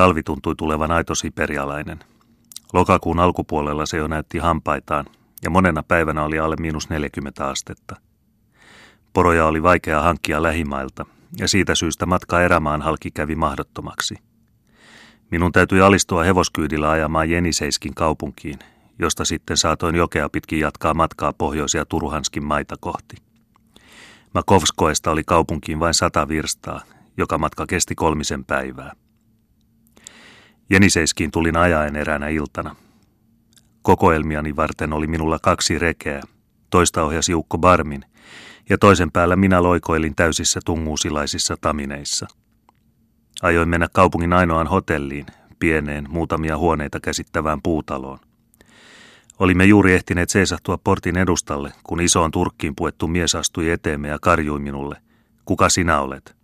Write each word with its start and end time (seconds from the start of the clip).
Talvi 0.00 0.22
tuntui 0.22 0.54
tulevan 0.56 0.90
aito 0.90 1.14
siperialainen. 1.14 1.98
Lokakuun 2.72 3.20
alkupuolella 3.20 3.86
se 3.86 3.96
jo 3.96 4.08
näytti 4.08 4.38
hampaitaan, 4.38 5.06
ja 5.42 5.50
monena 5.50 5.82
päivänä 5.82 6.24
oli 6.24 6.38
alle 6.38 6.56
miinus 6.60 6.90
40 6.90 7.48
astetta. 7.48 7.96
Poroja 9.12 9.46
oli 9.46 9.62
vaikea 9.62 10.02
hankkia 10.02 10.42
lähimailta, 10.42 11.06
ja 11.38 11.48
siitä 11.48 11.74
syystä 11.74 12.06
matka 12.06 12.42
erämaan 12.42 12.82
halki 12.82 13.10
kävi 13.10 13.34
mahdottomaksi. 13.34 14.14
Minun 15.30 15.52
täytyi 15.52 15.80
alistua 15.80 16.24
hevoskyydillä 16.24 16.90
ajamaan 16.90 17.30
Jeniseiskin 17.30 17.94
kaupunkiin, 17.94 18.58
josta 18.98 19.24
sitten 19.24 19.56
saatoin 19.56 19.94
jokea 19.94 20.28
pitkin 20.28 20.60
jatkaa 20.60 20.94
matkaa 20.94 21.32
pohjoisia 21.32 21.84
Turhanskin 21.84 22.44
maita 22.44 22.76
kohti. 22.80 23.16
Makovskoesta 24.34 25.10
oli 25.10 25.24
kaupunkiin 25.24 25.80
vain 25.80 25.94
sata 25.94 26.28
virstaa, 26.28 26.80
joka 27.16 27.38
matka 27.38 27.66
kesti 27.66 27.94
kolmisen 27.94 28.44
päivää. 28.44 28.92
Jeniseiskiin 30.70 31.30
tulin 31.30 31.56
ajaen 31.56 31.96
eräänä 31.96 32.28
iltana. 32.28 32.76
Kokoelmiani 33.82 34.56
varten 34.56 34.92
oli 34.92 35.06
minulla 35.06 35.38
kaksi 35.38 35.78
rekeä. 35.78 36.22
Toista 36.70 37.02
ohjasi 37.02 37.32
Jukko 37.32 37.58
Barmin, 37.58 38.04
ja 38.68 38.78
toisen 38.78 39.12
päällä 39.12 39.36
minä 39.36 39.62
loikoilin 39.62 40.14
täysissä 40.14 40.60
tunguusilaisissa 40.64 41.56
tamineissa. 41.60 42.26
Ajoin 43.42 43.68
mennä 43.68 43.88
kaupungin 43.92 44.32
ainoaan 44.32 44.66
hotelliin, 44.66 45.26
pieneen, 45.58 46.06
muutamia 46.10 46.58
huoneita 46.58 47.00
käsittävään 47.00 47.62
puutaloon. 47.62 48.18
Olimme 49.38 49.64
juuri 49.64 49.92
ehtineet 49.94 50.30
seisahtua 50.30 50.78
portin 50.78 51.16
edustalle, 51.16 51.72
kun 51.84 52.00
isoon 52.00 52.30
turkkiin 52.30 52.76
puettu 52.76 53.08
mies 53.08 53.34
astui 53.34 53.70
eteemme 53.70 54.08
ja 54.08 54.18
karjui 54.22 54.60
minulle. 54.60 54.96
Kuka 55.44 55.68
sinä 55.68 56.00
olet? 56.00 56.36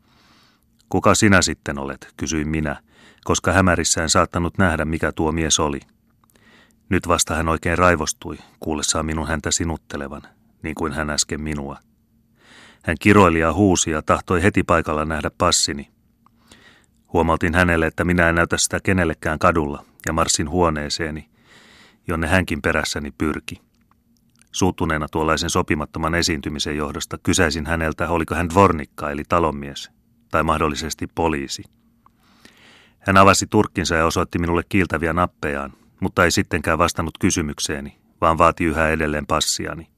Kuka 0.89 1.15
sinä 1.15 1.43
sitten 1.43 1.79
olet, 1.79 2.13
kysyin 2.17 2.49
minä, 2.49 2.77
koska 3.27 3.53
hämärissään 3.53 4.11
saattanut 4.11 4.59
nähdä, 4.59 4.85
mikä 4.85 5.13
tuo 5.13 5.33
mies 5.33 5.61
oli. 5.61 5.81
Nyt 6.89 7.09
vasta 7.09 7.35
hän 7.35 7.49
oikein 7.49 7.79
raivostui, 7.79 8.39
kuullessaan 8.61 9.07
minun 9.07 9.29
häntä 9.29 9.51
sinuttelevan, 9.51 10.23
niin 10.63 10.75
kuin 10.75 10.93
hän 10.93 11.11
äsken 11.11 11.41
minua. 11.41 11.79
Hän 12.83 12.97
kiroili 13.01 13.41
ja 13.41 13.53
huusi 13.53 13.91
ja 13.91 14.03
tahtoi 14.03 14.43
heti 14.43 14.63
paikalla 14.63 15.05
nähdä 15.05 15.31
passini. 15.39 15.91
Huomautin 17.13 17.55
hänelle, 17.55 17.87
että 17.87 18.05
minä 18.05 18.29
en 18.29 18.35
näytä 18.35 18.57
sitä 18.59 18.81
kenellekään 18.83 19.39
kadulla, 19.39 19.85
ja 20.07 20.13
marssin 20.13 20.51
huoneeseeni, 20.51 21.29
jonne 22.09 22.27
hänkin 22.27 22.63
perässäni 22.63 23.11
pyrki. 23.19 23.61
Suuttuneena 24.53 25.07
tuollaisen 25.09 25.51
sopimattoman 25.51 26.15
esiintymisen 26.15 26.77
johdosta 26.77 27.19
kysäisin 27.23 27.67
häneltä, 27.67 28.11
oliko 28.11 28.35
hän 28.35 28.49
dvornikka 28.49 29.11
eli 29.11 29.23
talonmies, 29.29 29.91
tai 30.31 30.43
mahdollisesti 30.43 31.07
poliisi. 31.15 31.63
Hän 33.07 33.17
avasi 33.17 33.47
turkkinsa 33.47 33.95
ja 33.95 34.07
osoitti 34.07 34.39
minulle 34.39 34.63
kiiltäviä 34.69 35.13
nappejaan, 35.13 35.73
mutta 36.01 36.25
ei 36.25 36.31
sittenkään 36.31 36.79
vastannut 36.79 37.19
kysymykseeni, 37.19 37.99
vaan 38.21 38.39
vaati 38.39 38.65
yhä 38.65 38.89
edelleen 38.89 39.27
passiani. 39.27 39.89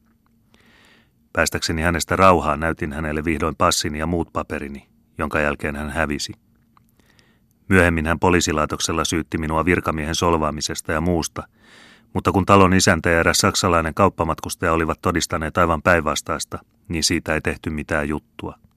Päästäkseni 1.32 1.82
hänestä 1.82 2.16
rauhaan 2.16 2.60
näytin 2.60 2.92
hänelle 2.92 3.24
vihdoin 3.24 3.56
passini 3.56 3.98
ja 3.98 4.06
muut 4.06 4.32
paperini, 4.32 4.88
jonka 5.18 5.40
jälkeen 5.40 5.76
hän 5.76 5.90
hävisi. 5.90 6.32
Myöhemmin 7.68 8.06
hän 8.06 8.18
poliisilaitoksella 8.18 9.04
syytti 9.04 9.38
minua 9.38 9.64
virkamiehen 9.64 10.14
solvaamisesta 10.14 10.92
ja 10.92 11.00
muusta, 11.00 11.42
mutta 12.14 12.32
kun 12.32 12.46
talon 12.46 12.74
isäntä 12.74 13.10
ja 13.10 13.20
eräs 13.20 13.38
saksalainen 13.38 13.94
kauppamatkustaja 13.94 14.72
olivat 14.72 14.98
todistaneet 15.02 15.58
aivan 15.58 15.82
päinvastaista, 15.82 16.58
niin 16.88 17.04
siitä 17.04 17.34
ei 17.34 17.40
tehty 17.40 17.70
mitään 17.70 18.08
juttua. 18.08 18.67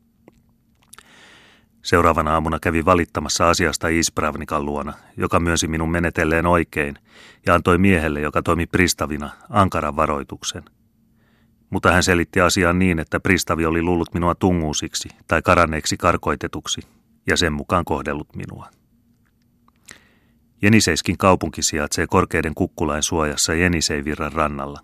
Seuraavana 1.81 2.33
aamuna 2.33 2.59
kävi 2.59 2.85
valittamassa 2.85 3.49
asiasta 3.49 3.87
Ispravnikan 3.87 4.65
luona, 4.65 4.93
joka 5.17 5.39
myönsi 5.39 5.67
minun 5.67 5.91
menetelleen 5.91 6.45
oikein 6.45 6.95
ja 7.45 7.55
antoi 7.55 7.77
miehelle, 7.77 8.21
joka 8.21 8.41
toimi 8.41 8.67
pristavina, 8.67 9.29
ankaran 9.49 9.95
varoituksen. 9.95 10.63
Mutta 11.69 11.91
hän 11.91 12.03
selitti 12.03 12.41
asian 12.41 12.79
niin, 12.79 12.99
että 12.99 13.19
pristavi 13.19 13.65
oli 13.65 13.81
luullut 13.81 14.13
minua 14.13 14.35
tunguusiksi 14.35 15.09
tai 15.27 15.41
karanneeksi 15.41 15.97
karkoitetuksi 15.97 16.81
ja 17.27 17.37
sen 17.37 17.53
mukaan 17.53 17.85
kohdellut 17.85 18.35
minua. 18.35 18.67
Jeniseiskin 20.61 21.17
kaupunki 21.17 21.63
sijaitsee 21.63 22.07
korkeiden 22.07 22.55
kukkulain 22.55 23.03
suojassa 23.03 23.53
Jeniseivirran 23.53 24.33
rannalla. 24.33 24.79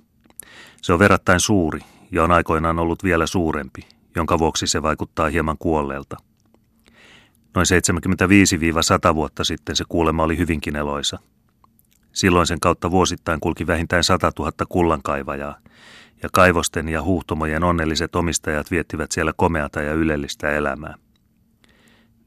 Se 0.82 0.94
on 0.94 1.00
verrattain 1.00 1.40
suuri 1.40 1.80
ja 2.12 2.24
on 2.24 2.32
aikoinaan 2.32 2.80
ollut 2.80 3.04
vielä 3.04 3.28
suurempi, 3.28 3.82
jonka 4.16 4.40
vuoksi 4.40 4.68
se 4.68 4.82
vaikuttaa 4.82 5.30
hieman 5.30 5.58
kuolleelta. 5.58 6.18
Noin 7.56 7.68
75-100 9.12 9.16
vuotta 9.16 9.44
sitten 9.44 9.76
se 9.76 9.84
kuulema 9.90 10.24
oli 10.24 10.38
hyvinkin 10.38 10.76
eloisa. 10.76 11.20
Silloin 12.12 12.48
sen 12.48 12.60
kautta 12.60 12.92
vuosittain 12.92 13.40
kulki 13.40 13.68
vähintään 13.68 14.04
100 14.04 14.32
000 14.40 14.52
kullankaivajaa, 14.70 15.58
ja 16.24 16.30
kaivosten 16.34 16.90
ja 16.90 17.04
huhtomojen 17.04 17.64
onnelliset 17.64 18.16
omistajat 18.16 18.72
viettivät 18.72 19.12
siellä 19.12 19.34
komeata 19.38 19.82
ja 19.82 19.94
ylellistä 19.94 20.50
elämää. 20.52 20.96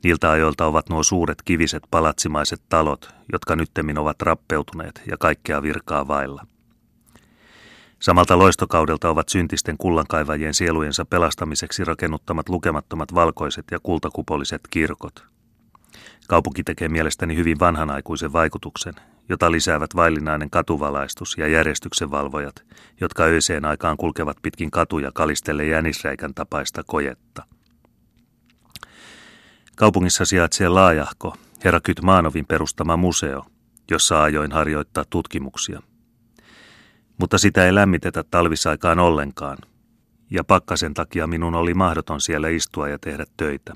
Niiltä 0.04 0.30
ajoilta 0.30 0.66
ovat 0.66 0.88
nuo 0.88 1.02
suuret 1.02 1.42
kiviset 1.42 1.82
palatsimaiset 1.90 2.62
talot, 2.68 3.14
jotka 3.32 3.56
nyttemmin 3.56 3.98
ovat 3.98 4.22
rappeutuneet 4.22 5.02
ja 5.06 5.16
kaikkea 5.16 5.62
virkaa 5.62 6.08
vailla. 6.08 6.46
Samalta 8.00 8.38
loistokaudelta 8.38 9.10
ovat 9.10 9.28
syntisten 9.28 9.78
kullankaivajien 9.78 10.54
sielujensa 10.54 11.04
pelastamiseksi 11.04 11.84
rakennuttamat 11.84 12.48
lukemattomat 12.48 13.14
valkoiset 13.14 13.64
ja 13.70 13.80
kultakupoliset 13.82 14.60
kirkot. 14.70 15.24
Kaupunki 16.28 16.64
tekee 16.64 16.88
mielestäni 16.88 17.36
hyvin 17.36 17.60
vanhanaikuisen 17.60 18.32
vaikutuksen, 18.32 18.94
jota 19.28 19.50
lisäävät 19.50 19.96
vaillinainen 19.96 20.50
katuvalaistus 20.50 21.38
ja 21.38 21.48
järjestyksenvalvojat, 21.48 22.64
jotka 23.00 23.22
öiseen 23.22 23.64
aikaan 23.64 23.96
kulkevat 23.96 24.36
pitkin 24.42 24.70
katuja 24.70 25.12
kalistelle 25.14 25.66
jänisräikän 25.66 26.34
tapaista 26.34 26.82
kojetta. 26.86 27.42
Kaupungissa 29.76 30.24
sijaitsee 30.24 30.68
laajahko, 30.68 31.36
herra 31.64 31.80
Kytmaanovin 31.80 32.46
perustama 32.46 32.96
museo, 32.96 33.44
jossa 33.90 34.22
ajoin 34.22 34.52
harjoittaa 34.52 35.04
tutkimuksia. 35.10 35.82
Mutta 37.20 37.38
sitä 37.38 37.66
ei 37.66 37.74
lämmitetä 37.74 38.24
talvisaikaan 38.30 38.98
ollenkaan, 38.98 39.58
ja 40.30 40.44
pakkasen 40.44 40.94
takia 40.94 41.26
minun 41.26 41.54
oli 41.54 41.74
mahdoton 41.74 42.20
siellä 42.20 42.48
istua 42.48 42.88
ja 42.88 42.98
tehdä 42.98 43.24
töitä. 43.36 43.74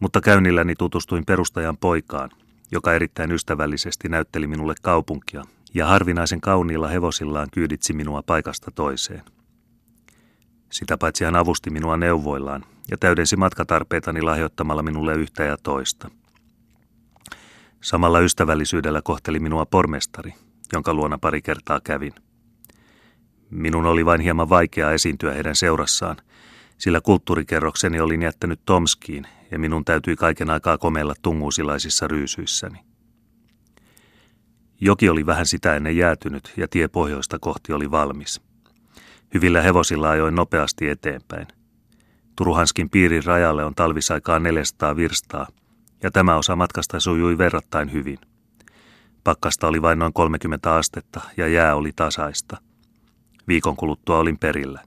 Mutta 0.00 0.20
käynnilläni 0.20 0.74
tutustuin 0.78 1.24
perustajan 1.26 1.76
poikaan, 1.76 2.30
joka 2.72 2.92
erittäin 2.94 3.32
ystävällisesti 3.32 4.08
näytteli 4.08 4.46
minulle 4.46 4.74
kaupunkia, 4.82 5.42
ja 5.74 5.86
harvinaisen 5.86 6.40
kauniilla 6.40 6.88
hevosillaan 6.88 7.48
kyyditsi 7.52 7.92
minua 7.92 8.22
paikasta 8.22 8.70
toiseen. 8.74 9.22
Sitä 10.72 10.98
paitsi 10.98 11.24
hän 11.24 11.36
avusti 11.36 11.70
minua 11.70 11.96
neuvoillaan 11.96 12.64
ja 12.90 12.98
täydensi 12.98 13.36
matkatarpeitani 13.36 14.22
lahjoittamalla 14.22 14.82
minulle 14.82 15.14
yhtä 15.14 15.44
ja 15.44 15.56
toista. 15.62 16.10
Samalla 17.80 18.20
ystävällisyydellä 18.20 19.02
kohteli 19.02 19.38
minua 19.38 19.66
pormestari, 19.66 20.34
jonka 20.74 20.94
luona 20.94 21.18
pari 21.18 21.42
kertaa 21.42 21.80
kävin. 21.80 22.12
Minun 23.50 23.86
oli 23.86 24.06
vain 24.06 24.20
hieman 24.20 24.48
vaikea 24.48 24.92
esiintyä 24.92 25.32
heidän 25.32 25.56
seurassaan, 25.56 26.16
sillä 26.78 27.00
kulttuurikerrokseni 27.00 28.00
olin 28.00 28.22
jättänyt 28.22 28.60
Tomskiin 28.66 29.26
ja 29.50 29.58
minun 29.58 29.84
täytyi 29.84 30.16
kaiken 30.16 30.50
aikaa 30.50 30.78
komella 30.78 31.14
tunguusilaisissa 31.22 32.08
ryysyissäni. 32.08 32.78
Joki 34.80 35.08
oli 35.08 35.26
vähän 35.26 35.46
sitä 35.46 35.76
ennen 35.76 35.96
jäätynyt 35.96 36.52
ja 36.56 36.68
tie 36.68 36.88
pohjoista 36.88 37.38
kohti 37.38 37.72
oli 37.72 37.90
valmis. 37.90 38.40
Hyvillä 39.34 39.62
hevosilla 39.62 40.10
ajoin 40.10 40.34
nopeasti 40.34 40.88
eteenpäin. 40.88 41.46
Turuhanskin 42.36 42.90
piirin 42.90 43.24
rajalle 43.24 43.64
on 43.64 43.74
talvisaikaa 43.74 44.38
400 44.38 44.96
virstaa, 44.96 45.46
ja 46.02 46.10
tämä 46.10 46.36
osa 46.36 46.56
matkasta 46.56 47.00
sujui 47.00 47.38
verrattain 47.38 47.92
hyvin. 47.92 48.18
Pakkasta 49.24 49.66
oli 49.68 49.82
vain 49.82 49.98
noin 49.98 50.12
30 50.12 50.74
astetta 50.74 51.20
ja 51.36 51.48
jää 51.48 51.74
oli 51.74 51.92
tasaista. 51.96 52.56
Viikon 53.48 53.76
kuluttua 53.76 54.18
olin 54.18 54.38
perillä. 54.38 54.80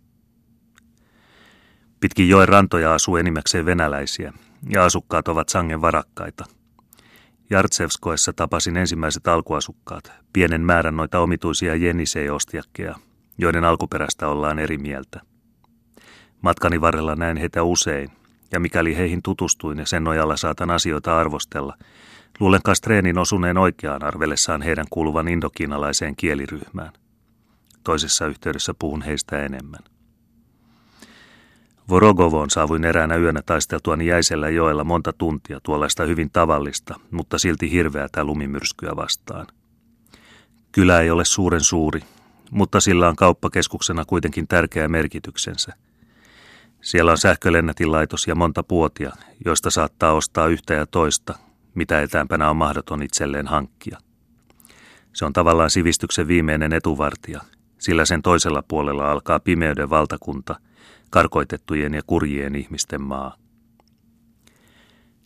Pitkin 2.00 2.30
joen 2.30 2.50
rantoja 2.50 2.94
asuu 2.94 3.18
enimmäkseen 3.18 3.66
venäläisiä, 3.66 4.34
ja 4.70 4.86
asukkaat 4.86 5.28
ovat 5.28 5.50
sangen 5.50 5.82
varakkaita. 5.82 6.46
Jartsevskoessa 7.50 8.34
tapasin 8.34 8.78
ensimmäiset 8.78 9.28
alkuasukkaat, 9.28 10.12
pienen 10.34 10.62
määrän 10.62 10.96
noita 10.96 11.20
omituisia 11.20 11.76
jenisei-ostiakkeja, 11.76 12.96
joiden 13.38 13.64
alkuperästä 13.64 14.28
ollaan 14.28 14.60
eri 14.60 14.78
mieltä. 14.78 15.22
Matkani 16.42 16.82
varrella 16.82 17.16
näin 17.16 17.38
heitä 17.38 17.64
usein, 17.64 18.10
ja 18.52 18.60
mikäli 18.60 18.98
heihin 18.98 19.22
tutustuin 19.24 19.78
ja 19.80 19.86
sen 19.86 20.04
nojalla 20.04 20.38
saatan 20.38 20.70
asioita 20.70 21.20
arvostella, 21.20 21.78
luulen 22.40 22.62
Kastreenin 22.64 23.18
osuneen 23.18 23.58
oikeaan 23.58 24.04
arvellessaan 24.04 24.62
heidän 24.62 24.86
kuuluvan 24.90 25.28
indokiinalaiseen 25.28 26.16
kieliryhmään. 26.16 26.94
Toisessa 27.84 28.28
yhteydessä 28.28 28.74
puhun 28.80 29.02
heistä 29.02 29.46
enemmän. 29.46 29.80
Vorogovoon 31.90 32.50
saavuin 32.50 32.86
eräänä 32.86 33.16
yönä 33.16 33.42
taisteltuani 33.46 34.06
jäisellä 34.06 34.50
joella 34.50 34.84
monta 34.84 35.14
tuntia 35.14 35.60
tuollaista 35.64 36.04
hyvin 36.04 36.30
tavallista, 36.30 37.00
mutta 37.12 37.38
silti 37.38 37.72
hirveätä 37.72 38.24
lumimyrskyä 38.24 38.96
vastaan. 38.96 39.48
Kylä 40.72 41.02
ei 41.02 41.12
ole 41.12 41.26
suuren 41.26 41.62
suuri, 41.62 42.02
mutta 42.52 42.80
sillä 42.80 43.10
on 43.10 43.16
kauppakeskuksena 43.16 44.06
kuitenkin 44.06 44.48
tärkeä 44.48 44.88
merkityksensä. 44.88 45.74
Siellä 46.82 47.12
on 47.12 47.18
sähkölennätinlaitos 47.18 48.28
ja 48.28 48.36
monta 48.36 48.64
puotia, 48.64 49.12
joista 49.46 49.70
saattaa 49.70 50.14
ostaa 50.14 50.48
yhtä 50.48 50.74
ja 50.74 50.86
toista, 50.86 51.38
mitä 51.78 52.02
etäämpänä 52.02 52.50
on 52.50 52.58
mahdoton 52.58 53.04
itselleen 53.04 53.48
hankkia. 53.48 53.98
Se 55.14 55.26
on 55.26 55.34
tavallaan 55.34 55.70
sivistyksen 55.70 56.28
viimeinen 56.28 56.74
etuvartija, 56.74 57.42
sillä 57.78 58.06
sen 58.06 58.22
toisella 58.22 58.64
puolella 58.68 59.12
alkaa 59.12 59.40
pimeyden 59.40 59.90
valtakunta, 59.90 60.56
karkoitettujen 61.10 61.94
ja 61.94 62.02
kurjien 62.08 62.56
ihmisten 62.56 63.02
maa. 63.02 63.36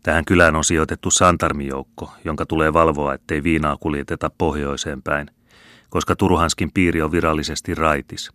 Tähän 0.04 0.26
kylään 0.26 0.56
on 0.56 0.64
sijoitettu 0.64 1.12
santarmijoukko, 1.12 2.14
jonka 2.26 2.46
tulee 2.46 2.74
valvoa, 2.74 3.14
ettei 3.14 3.44
viinaa 3.44 3.78
kuljeteta 3.78 4.32
pohjoiseen 4.38 5.02
päin, 5.02 5.28
koska 5.90 6.16
Turhanskin 6.16 6.72
piiri 6.74 7.02
on 7.02 7.12
virallisesti 7.12 7.76
raitis. 7.76 8.32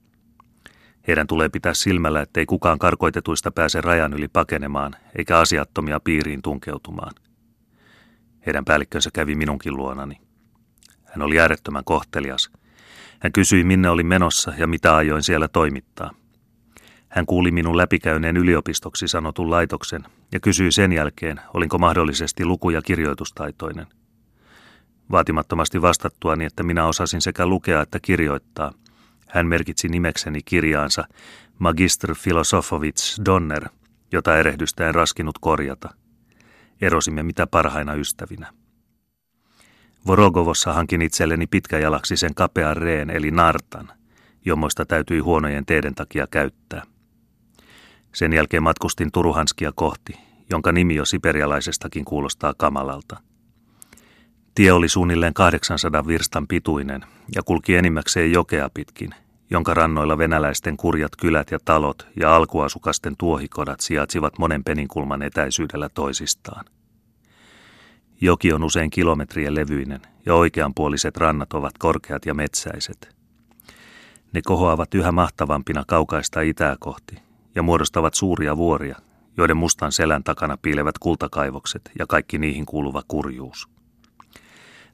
Heidän 1.08 1.26
tulee 1.26 1.48
pitää 1.48 1.74
silmällä, 1.74 2.20
ettei 2.22 2.46
kukaan 2.46 2.78
karkoitetuista 2.78 3.50
pääse 3.50 3.80
rajan 3.80 4.12
yli 4.12 4.28
pakenemaan, 4.28 4.92
eikä 5.18 5.38
asiattomia 5.38 6.00
piiriin 6.00 6.42
tunkeutumaan. 6.42 7.12
Heidän 8.46 8.64
päällikkönsä 8.64 9.10
kävi 9.12 9.34
minunkin 9.34 9.76
luonani. 9.76 10.20
Hän 11.04 11.22
oli 11.22 11.40
äärettömän 11.40 11.84
kohtelias. 11.84 12.50
Hän 13.20 13.32
kysyi, 13.32 13.64
minne 13.64 13.90
oli 13.90 14.02
menossa 14.02 14.52
ja 14.58 14.66
mitä 14.66 14.96
ajoin 14.96 15.22
siellä 15.22 15.48
toimittaa. 15.48 16.10
Hän 17.08 17.26
kuuli 17.26 17.50
minun 17.50 17.76
läpikäyneen 17.76 18.36
yliopistoksi 18.36 19.08
sanotun 19.08 19.50
laitoksen 19.50 20.04
ja 20.32 20.40
kysyi 20.40 20.72
sen 20.72 20.92
jälkeen, 20.92 21.40
olinko 21.54 21.78
mahdollisesti 21.78 22.44
luku- 22.44 22.70
ja 22.70 22.82
kirjoitustaitoinen. 22.82 23.86
Vaatimattomasti 25.10 25.82
vastattuani, 25.82 26.44
että 26.44 26.62
minä 26.62 26.86
osasin 26.86 27.20
sekä 27.20 27.46
lukea 27.46 27.82
että 27.82 27.98
kirjoittaa, 28.02 28.72
hän 29.28 29.46
merkitsi 29.46 29.88
nimekseni 29.88 30.40
kirjaansa 30.44 31.04
Magister 31.58 32.14
Filosofovits 32.14 33.20
Donner, 33.24 33.68
jota 34.12 34.38
erehdystä 34.38 34.88
en 34.88 34.94
raskinut 34.94 35.38
korjata. 35.40 36.05
Erosimme 36.80 37.22
mitä 37.22 37.46
parhaina 37.46 37.94
ystävinä. 37.94 38.52
Vorogovossa 40.06 40.72
hankin 40.72 41.02
itselleni 41.02 41.46
pitkäjalaksisen 41.46 42.34
kapean 42.34 42.76
reen 42.76 43.10
eli 43.10 43.30
nartan, 43.30 43.88
jommoista 44.44 44.86
täytyi 44.86 45.18
huonojen 45.18 45.66
teiden 45.66 45.94
takia 45.94 46.26
käyttää. 46.26 46.82
Sen 48.14 48.32
jälkeen 48.32 48.62
matkustin 48.62 49.12
Turuhanskia 49.12 49.72
kohti, 49.74 50.18
jonka 50.50 50.72
nimi 50.72 50.94
jo 50.94 51.04
siperialaisestakin 51.04 52.04
kuulostaa 52.04 52.54
kamalalta. 52.58 53.20
Tie 54.54 54.72
oli 54.72 54.88
suunnilleen 54.88 55.34
800 55.34 56.06
virstan 56.06 56.46
pituinen 56.46 57.04
ja 57.34 57.42
kulki 57.42 57.76
enimmäkseen 57.76 58.32
jokea 58.32 58.70
pitkin, 58.74 59.14
jonka 59.50 59.74
rannoilla 59.74 60.18
venäläisten 60.18 60.76
kurjat 60.76 61.16
kylät 61.16 61.50
ja 61.50 61.58
talot 61.64 62.06
ja 62.20 62.36
alkuasukasten 62.36 63.14
tuohikodat 63.18 63.80
sijaitsivat 63.80 64.38
monen 64.38 64.64
peninkulman 64.64 65.22
etäisyydellä 65.22 65.88
toisistaan. 65.88 66.64
Joki 68.20 68.52
on 68.52 68.64
usein 68.64 68.90
kilometrien 68.90 69.54
levyinen 69.54 70.00
ja 70.26 70.34
oikeanpuoliset 70.34 71.16
rannat 71.16 71.52
ovat 71.52 71.78
korkeat 71.78 72.26
ja 72.26 72.34
metsäiset. 72.34 73.16
Ne 74.32 74.40
kohoavat 74.44 74.94
yhä 74.94 75.12
mahtavampina 75.12 75.84
kaukaista 75.86 76.40
itää 76.40 76.76
kohti 76.80 77.18
ja 77.54 77.62
muodostavat 77.62 78.14
suuria 78.14 78.56
vuoria, 78.56 78.96
joiden 79.36 79.56
mustan 79.56 79.92
selän 79.92 80.24
takana 80.24 80.56
piilevät 80.62 80.98
kultakaivokset 80.98 81.90
ja 81.98 82.06
kaikki 82.06 82.38
niihin 82.38 82.66
kuuluva 82.66 83.02
kurjuus. 83.08 83.75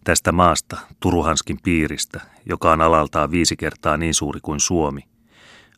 Tästä 0.04 0.32
maasta, 0.32 0.78
Turuhanskin 1.00 1.58
piiristä, 1.62 2.20
joka 2.48 2.72
on 2.72 2.80
alaltaan 2.80 3.30
viisi 3.30 3.56
kertaa 3.56 3.96
niin 3.96 4.14
suuri 4.14 4.40
kuin 4.42 4.60
Suomi, 4.60 5.00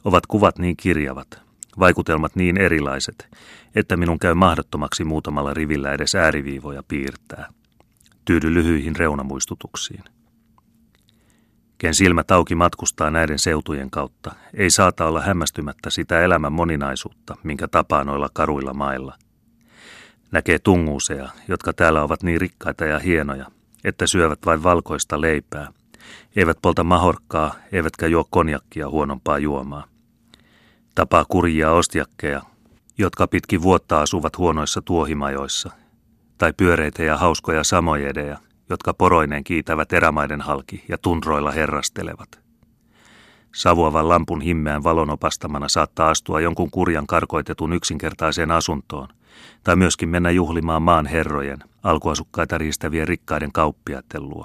ovat 0.05 0.27
kuvat 0.27 0.59
niin 0.59 0.77
kirjavat, 0.77 1.41
vaikutelmat 1.79 2.37
niin 2.37 2.57
erilaiset, 2.57 3.29
että 3.75 3.97
minun 3.97 4.19
käy 4.19 4.35
mahdottomaksi 4.35 5.05
muutamalla 5.05 5.55
rivillä 5.55 5.93
edes 5.93 6.15
ääriviivoja 6.15 6.83
piirtää. 6.89 7.49
Tyydy 8.25 8.55
lyhyihin 8.55 8.97
reunamuistutuksiin. 8.97 10.05
Ken 11.79 11.95
silmät 11.95 12.31
auki 12.31 12.55
matkustaa 12.55 13.11
näiden 13.11 13.39
seutujen 13.39 13.91
kautta, 13.91 14.35
ei 14.55 14.71
saata 14.71 15.07
olla 15.07 15.21
hämmästymättä 15.21 15.91
sitä 15.91 16.21
elämän 16.21 16.53
moninaisuutta, 16.53 17.37
minkä 17.43 17.69
tapaa 17.69 18.05
noilla 18.05 18.29
karuilla 18.33 18.75
mailla. 18.75 19.17
Näkee 20.31 20.59
tunguuseja, 20.59 21.29
jotka 21.49 21.73
täällä 21.73 22.03
ovat 22.03 22.23
niin 22.23 22.41
rikkaita 22.41 22.85
ja 22.85 22.99
hienoja, 22.99 23.47
että 23.85 24.07
syövät 24.07 24.39
vain 24.47 24.63
valkoista 24.63 25.21
leipää, 25.21 25.69
eivät 26.37 26.59
polta 26.63 26.85
mahorkkaa, 26.85 27.55
eivätkä 27.73 28.07
juo 28.07 28.25
konjakkia 28.31 28.89
huonompaa 28.89 29.39
juomaa. 29.39 29.85
Tapaa 30.95 31.25
kurjia 31.29 31.71
ostiakkeja, 31.71 32.43
jotka 32.99 33.27
pitkin 33.27 33.63
vuotta 33.63 34.01
asuvat 34.01 34.39
huonoissa 34.39 34.83
tuohimajoissa, 34.83 35.71
tai 36.39 36.53
pyöreitä 36.57 37.03
ja 37.03 37.17
hauskoja 37.17 37.65
samojedeja, 37.65 38.39
jotka 38.71 38.95
poroineen 38.95 39.45
kiitävät 39.45 39.93
erämaiden 39.93 40.41
halki 40.41 40.85
ja 40.89 40.99
tundroilla 40.99 41.51
herrastelevat. 41.51 42.45
Savuavan 43.55 44.09
lampun 44.09 44.41
himmeän 44.41 44.85
valon 44.85 45.11
opastamana 45.11 45.69
saattaa 45.69 46.11
astua 46.11 46.41
jonkun 46.41 46.71
kurjan 46.71 47.07
karkoitetun 47.07 47.73
yksinkertaiseen 47.73 48.51
asuntoon, 48.51 49.09
tai 49.65 49.77
myöskin 49.77 50.09
mennä 50.09 50.31
juhlimaan 50.31 50.83
maan 50.83 51.07
herrojen, 51.07 51.59
alkuasukkaita 51.85 52.59
riistävien 52.59 53.09
rikkaiden 53.09 53.53
kauppiaiden 53.53 54.29
luo. 54.29 54.45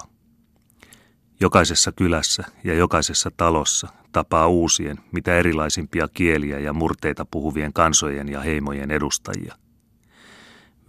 Jokaisessa 1.40 1.92
kylässä 1.92 2.44
ja 2.64 2.74
jokaisessa 2.74 3.30
talossa 3.36 3.88
tapaa 4.12 4.48
uusien, 4.48 4.98
mitä 5.12 5.34
erilaisimpia 5.34 6.08
kieliä 6.14 6.58
ja 6.58 6.72
murteita 6.72 7.24
puhuvien 7.24 7.72
kansojen 7.72 8.28
ja 8.28 8.40
heimojen 8.40 8.90
edustajia. 8.90 9.54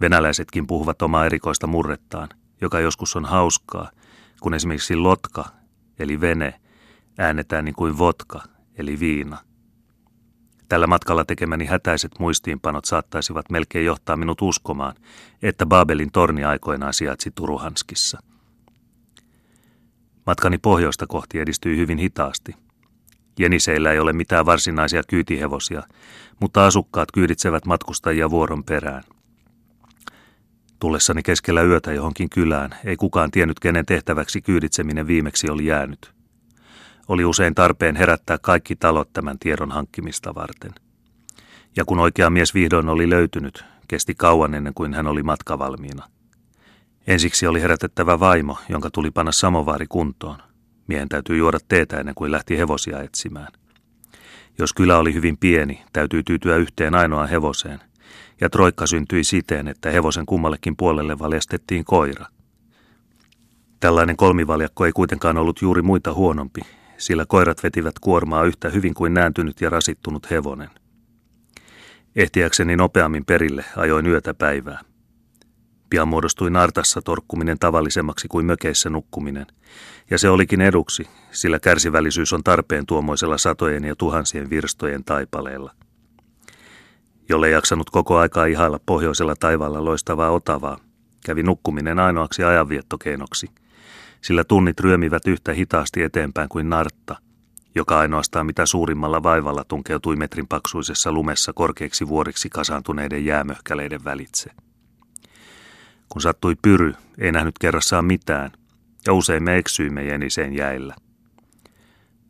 Venäläisetkin 0.00 0.66
puhuvat 0.66 1.02
omaa 1.02 1.26
erikoista 1.26 1.66
murrettaan, 1.66 2.28
joka 2.60 2.80
joskus 2.80 3.16
on 3.16 3.24
hauskaa, 3.24 3.90
kun 4.40 4.54
esimerkiksi 4.54 4.96
lotka, 4.96 5.44
eli 5.98 6.20
vene, 6.20 6.60
äänetään 7.18 7.64
niin 7.64 7.74
kuin 7.74 7.98
vodka, 7.98 8.42
eli 8.78 9.00
viina. 9.00 9.38
Tällä 10.72 10.86
matkalla 10.86 11.24
tekemäni 11.24 11.66
hätäiset 11.66 12.12
muistiinpanot 12.18 12.84
saattaisivat 12.84 13.50
melkein 13.50 13.84
johtaa 13.84 14.16
minut 14.16 14.42
uskomaan, 14.42 14.94
että 15.42 15.66
Babelin 15.66 16.12
torni 16.12 16.44
aikoinaan 16.44 16.94
sijaitsi 16.94 17.30
Turuhanskissa– 17.34 18.18
Matkani 20.26 20.58
pohjoista 20.58 21.06
kohti 21.06 21.38
edistyi 21.40 21.76
hyvin 21.76 21.98
hitaasti. 21.98 22.54
Jeniseillä 23.38 23.92
ei 23.92 23.98
ole 23.98 24.12
mitään 24.12 24.46
varsinaisia 24.46 25.02
kyytihevosia, 25.08 25.82
mutta 26.40 26.66
asukkaat 26.66 27.12
kyyditsevät 27.12 27.66
matkustajia 27.66 28.30
vuoron 28.30 28.64
perään. 28.64 29.02
Tullessani 30.80 31.22
keskellä 31.22 31.62
yötä 31.62 31.92
johonkin 31.92 32.30
kylään 32.30 32.74
ei 32.84 32.96
kukaan 32.96 33.30
tiennyt, 33.30 33.60
kenen 33.60 33.86
tehtäväksi 33.86 34.42
kyyditseminen 34.42 35.06
viimeksi 35.06 35.50
oli 35.50 35.66
jäänyt. 35.66 36.21
Oli 37.12 37.24
usein 37.24 37.54
tarpeen 37.54 37.96
herättää 37.96 38.38
kaikki 38.38 38.76
talot 38.76 39.12
tämän 39.12 39.38
tiedon 39.38 39.70
hankkimista 39.70 40.34
varten. 40.34 40.72
Ja 41.76 41.84
kun 41.84 41.98
oikea 41.98 42.30
mies 42.30 42.54
vihdoin 42.54 42.88
oli 42.88 43.10
löytynyt, 43.10 43.64
kesti 43.88 44.14
kauan 44.14 44.54
ennen 44.54 44.74
kuin 44.74 44.94
hän 44.94 45.06
oli 45.06 45.22
matkavalmiina. 45.22 46.08
Ensiksi 47.06 47.46
oli 47.46 47.62
herätettävä 47.62 48.20
vaimo, 48.20 48.58
jonka 48.68 48.90
tuli 48.90 49.10
panna 49.10 49.32
samovaari 49.32 49.86
kuntoon. 49.86 50.38
Miehen 50.86 51.08
täytyy 51.08 51.36
juoda 51.36 51.58
teetä 51.68 51.96
ennen 51.96 52.14
kuin 52.14 52.32
lähti 52.32 52.58
hevosia 52.58 53.02
etsimään. 53.02 53.52
Jos 54.58 54.72
kylä 54.72 54.98
oli 54.98 55.14
hyvin 55.14 55.38
pieni, 55.38 55.82
täytyy 55.92 56.22
tyytyä 56.22 56.56
yhteen 56.56 56.94
ainoaan 56.94 57.28
hevoseen. 57.28 57.80
Ja 58.40 58.50
troikka 58.50 58.86
syntyi 58.86 59.24
siten, 59.24 59.68
että 59.68 59.90
hevosen 59.90 60.26
kummallekin 60.26 60.76
puolelle 60.76 61.18
valjastettiin 61.18 61.84
koira. 61.84 62.26
Tällainen 63.80 64.16
kolmivaljakko 64.16 64.86
ei 64.86 64.92
kuitenkaan 64.92 65.38
ollut 65.38 65.62
juuri 65.62 65.82
muita 65.82 66.12
huonompi, 66.12 66.60
sillä 67.02 67.24
koirat 67.28 67.62
vetivät 67.62 67.98
kuormaa 68.00 68.44
yhtä 68.44 68.68
hyvin 68.70 68.94
kuin 68.94 69.14
nääntynyt 69.14 69.60
ja 69.60 69.70
rasittunut 69.70 70.30
hevonen. 70.30 70.70
Ehtiäkseni 72.16 72.76
nopeammin 72.76 73.24
perille 73.24 73.64
ajoin 73.76 74.06
yötä 74.06 74.34
päivää. 74.34 74.80
Pian 75.90 76.08
muodostui 76.08 76.50
nartassa 76.50 77.02
torkkuminen 77.02 77.58
tavallisemmaksi 77.58 78.28
kuin 78.28 78.46
mökeissä 78.46 78.90
nukkuminen, 78.90 79.46
ja 80.10 80.18
se 80.18 80.28
olikin 80.28 80.60
eduksi, 80.60 81.08
sillä 81.32 81.58
kärsivällisyys 81.58 82.32
on 82.32 82.44
tarpeen 82.44 82.86
tuomoisella 82.86 83.38
satojen 83.38 83.84
ja 83.84 83.96
tuhansien 83.96 84.50
virstojen 84.50 85.04
taipaleella. 85.04 85.74
Jolle 87.28 87.50
jaksanut 87.50 87.90
koko 87.90 88.18
aikaa 88.18 88.46
ihailla 88.46 88.80
pohjoisella 88.86 89.34
taivaalla 89.40 89.84
loistavaa 89.84 90.30
otavaa, 90.30 90.78
kävi 91.26 91.42
nukkuminen 91.42 91.98
ainoaksi 91.98 92.44
ajanviettokeinoksi, 92.44 93.46
sillä 94.22 94.44
tunnit 94.44 94.80
ryömivät 94.80 95.26
yhtä 95.26 95.52
hitaasti 95.52 96.02
eteenpäin 96.02 96.48
kuin 96.48 96.70
nartta, 96.70 97.16
joka 97.74 97.98
ainoastaan 97.98 98.46
mitä 98.46 98.66
suurimmalla 98.66 99.22
vaivalla 99.22 99.64
tunkeutui 99.64 100.16
metrin 100.16 100.48
paksuisessa 100.48 101.12
lumessa 101.12 101.52
korkeiksi 101.52 102.08
vuoriksi 102.08 102.48
kasaantuneiden 102.48 103.24
jäämöhkäleiden 103.24 104.04
välitse. 104.04 104.50
Kun 106.08 106.22
sattui 106.22 106.54
pyry, 106.62 106.94
ei 107.18 107.32
nähnyt 107.32 107.58
kerrassaan 107.58 108.04
mitään, 108.04 108.50
ja 109.06 109.12
usein 109.12 109.42
me 109.42 109.56
eksyimme 109.56 110.04
Jeniseen 110.04 110.54
jäillä. 110.54 110.94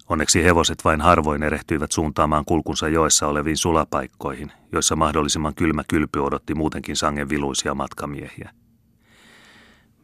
Onneksi 0.09 0.45
hevoset 0.45 0.85
vain 0.85 1.01
harvoin 1.01 1.43
erehtyivät 1.43 1.93
suuntaamaan 1.93 2.45
kulkunsa 2.45 2.89
joessa 2.89 3.27
oleviin 3.27 3.57
sulapaikkoihin, 3.57 4.53
joissa 4.73 4.97
mahdollisimman 4.97 5.55
kylmä 5.55 5.83
kylpy 5.89 6.19
odotti 6.19 6.55
muutenkin 6.55 6.97
sangen 6.97 7.29
viluisia 7.29 7.75
matkamiehiä. 7.75 8.51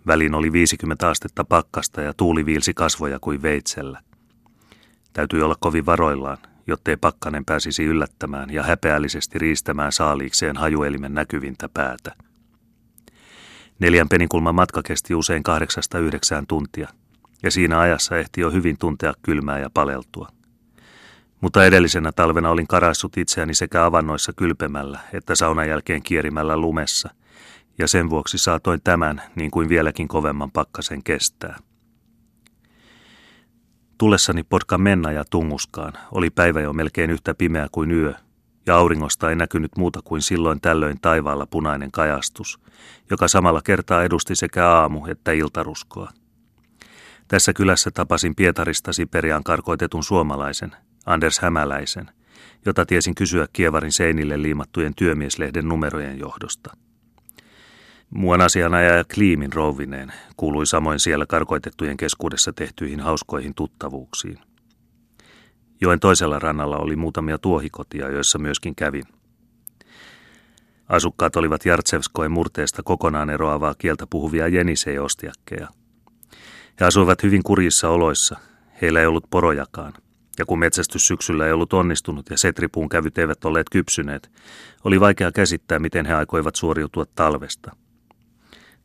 Välin 0.09 0.35
oli 0.35 0.53
50 0.53 1.09
astetta 1.09 1.45
pakkasta 1.45 2.01
ja 2.01 2.15
tuuli 2.17 2.47
viilsi 2.47 2.75
kasvoja 2.75 3.19
kuin 3.21 3.43
veitsellä. 3.43 4.01
Täytyi 5.13 5.43
olla 5.43 5.57
kovin 5.61 5.87
varoillaan, 5.87 6.39
jottei 6.67 6.97
pakkanen 6.97 7.45
pääsisi 7.45 7.85
yllättämään 7.85 8.51
ja 8.51 8.63
häpeällisesti 8.63 9.39
riistämään 9.39 9.93
saaliikseen 9.93 10.57
hajuelimen 10.57 11.15
näkyvintä 11.15 11.69
päätä. 11.75 12.15
Neljän 13.79 14.09
peninkulman 14.09 14.55
matka 14.55 14.83
kesti 14.83 15.15
usein 15.15 15.43
kahdeksasta 15.43 15.99
yhdeksään 15.99 16.47
tuntia, 16.47 16.89
ja 17.43 17.51
siinä 17.51 17.81
ajassa 17.81 18.19
ehti 18.19 18.41
jo 18.41 18.51
hyvin 18.51 18.79
tuntea 18.79 19.13
kylmää 19.23 19.59
ja 19.59 19.71
paleltua. 19.75 20.29
Mutta 21.41 21.65
edellisenä 21.65 22.13
talvena 22.13 22.51
olin 22.51 22.67
karaissut 22.67 23.17
itseäni 23.17 23.55
sekä 23.55 23.85
avannoissa 23.85 24.33
kylpemällä 24.33 25.01
että 25.13 25.35
saunan 25.35 25.69
jälkeen 25.69 26.03
kierimällä 26.03 26.57
lumessa, 26.57 27.11
ja 27.79 27.89
sen 27.89 28.11
vuoksi 28.11 28.39
saatoin 28.39 28.81
tämän 28.85 29.23
niin 29.35 29.51
kuin 29.51 29.69
vieläkin 29.69 30.09
kovemman 30.09 30.51
pakkasen 30.51 31.03
kestää. 31.03 31.59
Tullessani 33.99 34.43
Potkan 34.43 34.81
Menna 34.81 35.13
ja 35.13 35.25
Tunguskaan 35.31 35.93
oli 36.13 36.31
päivä 36.31 36.61
jo 36.61 36.73
melkein 36.73 37.11
yhtä 37.11 37.35
pimeä 37.35 37.69
kuin 37.73 37.91
yö, 37.91 38.15
ja 38.67 38.77
auringosta 38.77 39.31
ei 39.31 39.37
näkynyt 39.37 39.77
muuta 39.77 40.01
kuin 40.05 40.23
silloin 40.23 40.61
tällöin 40.61 41.01
taivaalla 41.01 41.47
punainen 41.47 41.91
kajastus, 41.91 42.61
joka 43.11 43.29
samalla 43.29 43.63
kertaa 43.63 44.03
edusti 44.03 44.37
sekä 44.37 44.69
aamu- 44.69 45.07
että 45.07 45.33
iltaruskoa. 45.33 46.11
Tässä 47.29 47.53
kylässä 47.53 47.91
tapasin 47.91 48.35
Pietarista 48.35 48.93
Siperiaan 48.93 49.45
karkoitetun 49.45 50.05
suomalaisen, 50.05 50.77
Anders 51.07 51.39
Hämäläisen, 51.39 52.11
jota 52.67 52.87
tiesin 52.87 53.15
kysyä 53.15 53.47
Kievarin 53.53 53.93
seinille 53.93 54.43
liimattujen 54.43 54.95
työmieslehden 54.95 55.69
numerojen 55.69 56.19
johdosta. 56.19 56.77
Muun 58.11 58.41
asianajaja 58.41 59.05
Kliimin 59.15 59.53
rouvineen 59.53 60.13
kuului 60.37 60.67
samoin 60.67 60.99
siellä 60.99 61.27
karkoitettujen 61.27 61.97
keskuudessa 61.97 62.53
tehtyihin 62.53 63.01
hauskoihin 63.01 63.55
tuttavuuksiin. 63.55 64.39
Joen 65.81 66.01
toisella 66.01 66.39
rannalla 66.39 66.77
oli 66.77 66.97
muutamia 66.97 67.39
tuohikotia, 67.39 68.11
joissa 68.11 68.39
myöskin 68.39 68.75
kävin. 68.75 69.05
Asukkaat 70.89 71.37
olivat 71.37 71.65
Jartsevskoen 71.65 72.31
murteesta 72.31 72.83
kokonaan 72.83 73.31
eroavaa 73.31 73.75
kieltä 73.75 74.07
puhuvia 74.11 74.49
jenisei-ostiakkeja. 74.49 75.69
He 76.81 76.85
asuivat 76.85 77.23
hyvin 77.23 77.43
kurjissa 77.43 77.89
oloissa, 77.89 78.37
heillä 78.83 79.01
ei 79.01 79.07
ollut 79.07 79.31
porojakaan. 79.31 79.93
Ja 80.39 80.45
kun 80.47 80.59
metsästys 80.59 81.07
syksyllä 81.07 81.47
ei 81.47 81.53
ollut 81.53 81.73
onnistunut 81.73 82.31
ja 82.31 82.39
setripuun 82.39 82.89
kävyt 82.89 83.19
eivät 83.19 83.45
olleet 83.45 83.71
kypsyneet, 83.71 84.31
oli 84.85 85.01
vaikea 85.01 85.33
käsittää, 85.33 85.79
miten 85.79 86.07
he 86.07 86.15
aikoivat 86.15 86.57
suoriutua 86.57 87.05
talvesta. 87.15 87.77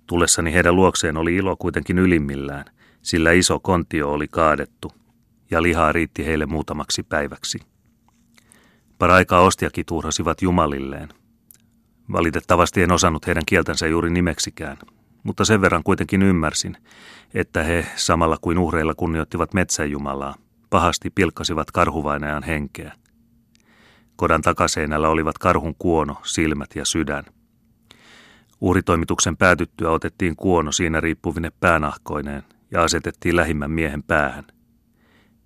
Tullessani 0.07 0.53
heidän 0.53 0.75
luokseen 0.75 1.17
oli 1.17 1.35
ilo 1.35 1.55
kuitenkin 1.55 1.99
ylimmillään, 1.99 2.65
sillä 3.01 3.31
iso 3.31 3.59
kontio 3.59 4.11
oli 4.11 4.27
kaadettu– 4.27 4.91
ja 5.53 5.61
lihaa 5.61 5.91
riitti 5.91 6.25
heille 6.25 6.45
muutamaksi 6.45 7.03
päiväksi. 7.03 7.59
Paraikaa 8.99 9.41
ostiakin 9.41 9.85
tuhrasivat 9.85 10.41
jumalilleen. 10.41 11.09
Valitettavasti 12.11 12.81
en 12.81 12.91
osannut 12.91 13.27
heidän 13.27 13.43
kieltänsä 13.45 13.87
juuri 13.87 14.09
nimeksikään, 14.09 14.77
mutta 15.23 15.45
sen 15.45 15.61
verran 15.61 15.83
kuitenkin 15.83 16.21
ymmärsin, 16.21 16.77
että 17.33 17.63
he, 17.63 17.85
samalla 17.95 18.37
kuin 18.41 18.57
uhreilla 18.57 18.93
kunnioittivat 18.95 19.53
metsäjumalaa, 19.53 20.35
pahasti 20.69 21.09
pilkkasivat 21.09 21.71
karhuvainajan 21.71 22.43
henkeä. 22.43 22.93
Kodan 24.15 24.41
takaseinällä 24.41 25.09
olivat 25.09 25.37
karhun 25.37 25.75
kuono, 25.79 26.15
silmät 26.23 26.69
ja 26.75 26.85
sydän. 26.85 27.23
Uhritoimituksen 28.63 29.37
päätyttyä 29.37 29.91
otettiin 29.91 30.35
kuono 30.35 30.71
siinä 30.71 31.01
riippuvine 31.01 31.51
päänahkoineen 31.59 32.43
ja 32.71 32.83
asetettiin 32.83 33.35
lähimmän 33.35 33.71
miehen 33.71 34.03
päähän. 34.03 34.47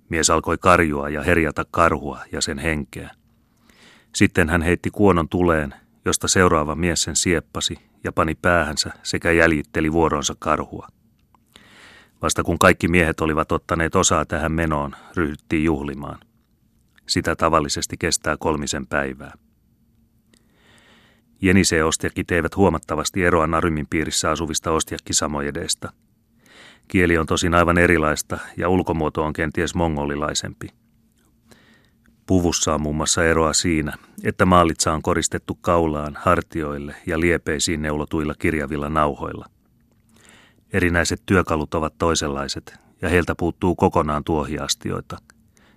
Mies 0.09 0.29
alkoi 0.29 0.57
karjua 0.57 1.09
ja 1.09 1.23
herjata 1.23 1.65
karhua 1.71 2.19
ja 2.31 2.41
sen 2.41 2.59
henkeä. 2.59 3.11
Sitten 4.15 4.49
hän 4.49 4.61
heitti 4.61 4.91
kuonon 4.91 5.29
tuleen, 5.29 5.73
josta 6.05 6.27
seuraava 6.27 6.75
mies 6.75 7.01
sen 7.01 7.15
sieppasi 7.15 7.77
ja 8.03 8.11
pani 8.11 8.35
päähänsä 8.35 8.91
sekä 9.03 9.31
jäljitteli 9.31 9.91
vuoronsa 9.91 10.35
karhua. 10.39 10.87
Vasta 12.21 12.43
kun 12.43 12.59
kaikki 12.59 12.87
miehet 12.87 13.21
olivat 13.21 13.51
ottaneet 13.51 13.95
osaa 13.95 14.25
tähän 14.25 14.51
menoon, 14.51 14.95
ryhdyttiin 15.15 15.63
juhlimaan. 15.63 16.19
Sitä 17.07 17.35
tavallisesti 17.35 17.95
kestää 17.99 18.37
kolmisen 18.39 18.87
päivää. 18.87 19.46
Jenisee 21.41 21.83
ostiakit 21.83 22.31
eivät 22.31 22.55
huomattavasti 22.55 23.23
eroa 23.23 23.47
Narymin 23.47 23.87
piirissä 23.89 24.31
asuvista 24.31 24.71
ostiakkisamojedeista– 24.71 25.91
Kieli 26.87 27.17
on 27.17 27.25
tosin 27.25 27.53
aivan 27.53 27.77
erilaista 27.77 28.37
ja 28.57 28.69
ulkomuoto 28.69 29.23
on 29.23 29.33
kenties 29.33 29.75
mongolilaisempi. 29.75 30.69
Puvussa 32.25 32.73
on 32.73 32.81
muun 32.81 32.95
muassa 32.95 33.25
eroa 33.25 33.53
siinä, 33.53 33.93
että 34.23 34.45
maalitsa 34.45 34.93
on 34.93 35.01
koristettu 35.01 35.55
kaulaan, 35.61 36.17
hartioille 36.21 36.95
ja 37.05 37.19
liepeisiin 37.19 37.81
neulotuilla 37.81 38.33
kirjavilla 38.39 38.89
nauhoilla. 38.89 39.45
Erinäiset 40.73 41.21
työkalut 41.25 41.73
ovat 41.73 41.93
toisenlaiset 41.97 42.79
ja 43.01 43.09
heiltä 43.09 43.35
puuttuu 43.35 43.75
kokonaan 43.75 44.23
tuohiastioita. 44.23 45.17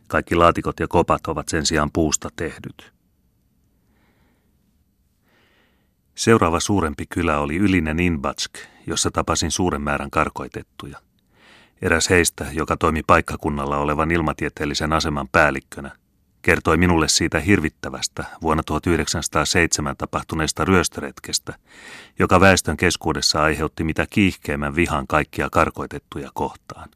Kaikki 0.08 0.34
laatikot 0.34 0.80
ja 0.80 0.88
kopat 0.88 1.26
ovat 1.26 1.48
sen 1.48 1.66
sijaan 1.66 1.90
puusta 1.92 2.28
tehdyt. 2.36 2.99
Seuraava 6.20 6.60
suurempi 6.60 7.04
kylä 7.06 7.38
oli 7.38 7.56
Ylinen 7.56 8.00
Inbatsk, 8.00 8.54
jossa 8.86 9.10
tapasin 9.10 9.50
suuren 9.50 9.82
määrän 9.82 10.10
karkoitettuja. 10.10 10.98
Eräs 11.82 12.10
heistä, 12.10 12.46
joka 12.52 12.76
toimi 12.76 13.02
paikkakunnalla 13.06 13.76
olevan 13.76 14.10
ilmatieteellisen 14.10 14.92
aseman 14.92 15.28
päällikkönä, 15.32 15.90
kertoi 16.42 16.76
minulle 16.76 17.08
siitä 17.08 17.40
hirvittävästä 17.40 18.24
vuonna 18.42 18.62
1907 18.62 19.96
tapahtuneesta 19.96 20.64
ryöstöretkestä, 20.64 21.54
joka 22.18 22.40
väestön 22.40 22.76
keskuudessa 22.76 23.42
aiheutti 23.42 23.84
mitä 23.84 24.06
kiihkeimmän 24.10 24.76
vihan 24.76 25.06
kaikkia 25.06 25.48
karkoitettuja 25.50 26.30
kohtaan. 26.34 26.88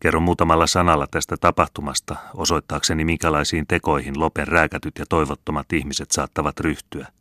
Kerron 0.00 0.22
muutamalla 0.22 0.66
sanalla 0.66 1.06
tästä 1.06 1.36
tapahtumasta 1.36 2.16
osoittaakseni 2.34 3.04
minkälaisiin 3.04 3.66
tekoihin 3.66 4.20
Lopen 4.20 4.48
rääkätyt 4.48 4.98
ja 4.98 5.04
toivottomat 5.08 5.72
ihmiset 5.72 6.10
saattavat 6.10 6.60
ryhtyä– 6.60 7.06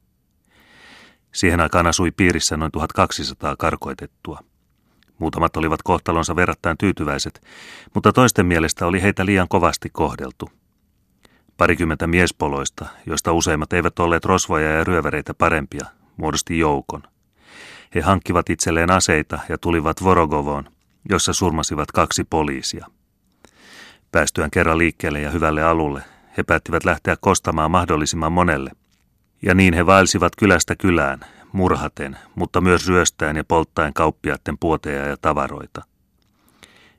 Siihen 1.31 1.59
aikaan 1.59 1.88
asui 1.88 2.12
piirissä 2.12 2.57
noin 2.57 2.71
1200 2.71 3.55
karkoitettua. 3.55 4.39
Muutamat 5.19 5.57
olivat 5.57 5.83
kohtalonsa 5.83 6.36
verrattain 6.36 6.77
tyytyväiset, 6.77 7.41
mutta 7.93 8.13
toisten 8.13 8.45
mielestä 8.45 8.86
oli 8.86 9.01
heitä 9.01 9.25
liian 9.25 9.48
kovasti 9.48 9.89
kohdeltu. 9.89 10.50
Parikymmentä 11.57 12.07
miespoloista, 12.07 12.86
joista 13.05 13.33
useimmat 13.33 13.74
eivät 13.74 14.00
olleet 14.00 14.25
rosvoja 14.25 14.71
ja 14.71 14.83
ryövereitä 14.83 15.33
parempia, 15.33 15.86
muodosti 16.17 16.59
joukon. 16.59 17.03
He 17.95 18.01
hankkivat 18.01 18.50
itselleen 18.50 18.91
aseita 18.91 19.39
ja 19.50 19.57
tulivat 19.57 20.03
Vorogovoon, 20.03 20.71
jossa 21.09 21.33
surmasivat 21.33 21.91
kaksi 21.91 22.24
poliisia. 22.24 22.88
Päästyään 24.12 24.51
kerran 24.51 24.77
liikkeelle 24.77 25.21
ja 25.21 25.31
hyvälle 25.31 25.63
alulle, 25.63 26.03
he 26.38 26.43
päättivät 26.43 26.86
lähteä 26.86 27.15
kostamaan 27.21 27.71
mahdollisimman 27.71 28.31
monelle– 28.31 28.71
ja 29.41 29.55
niin 29.55 29.74
he 29.74 29.86
vaelsivat 29.86 30.36
kylästä 30.36 30.75
kylään, 30.75 31.19
murhaten, 31.51 32.17
mutta 32.36 32.62
myös 32.62 32.88
ryöstäen 32.88 33.36
ja 33.36 33.43
polttaen 33.43 33.93
kauppiaiden 33.93 34.58
puoteja 34.60 35.08
ja 35.08 35.17
tavaroita. 35.22 35.81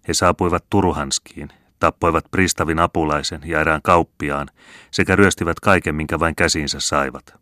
He 0.09 0.15
saapuivat 0.15 0.65
Turuhanskiin, 0.71 1.49
tappoivat 1.81 2.25
pristavin 2.31 2.79
apulaisen 2.79 3.41
ja 3.45 3.61
erään 3.61 3.83
kauppiaan 3.83 4.49
sekä 4.91 5.17
ryöstivät 5.17 5.61
kaiken, 5.61 5.95
minkä 5.95 6.19
vain 6.19 6.37
käsiinsä 6.37 6.81
saivat. 6.81 7.35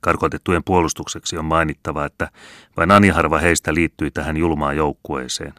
Karkotettujen 0.00 0.64
puolustukseksi 0.64 1.38
on 1.38 1.44
mainittava, 1.44 2.04
että 2.04 2.28
vain 2.76 2.90
aniharva 2.90 3.38
heistä 3.38 3.74
liittyi 3.74 4.10
tähän 4.10 4.36
julmaan 4.36 4.76
joukkueeseen. 4.76 5.54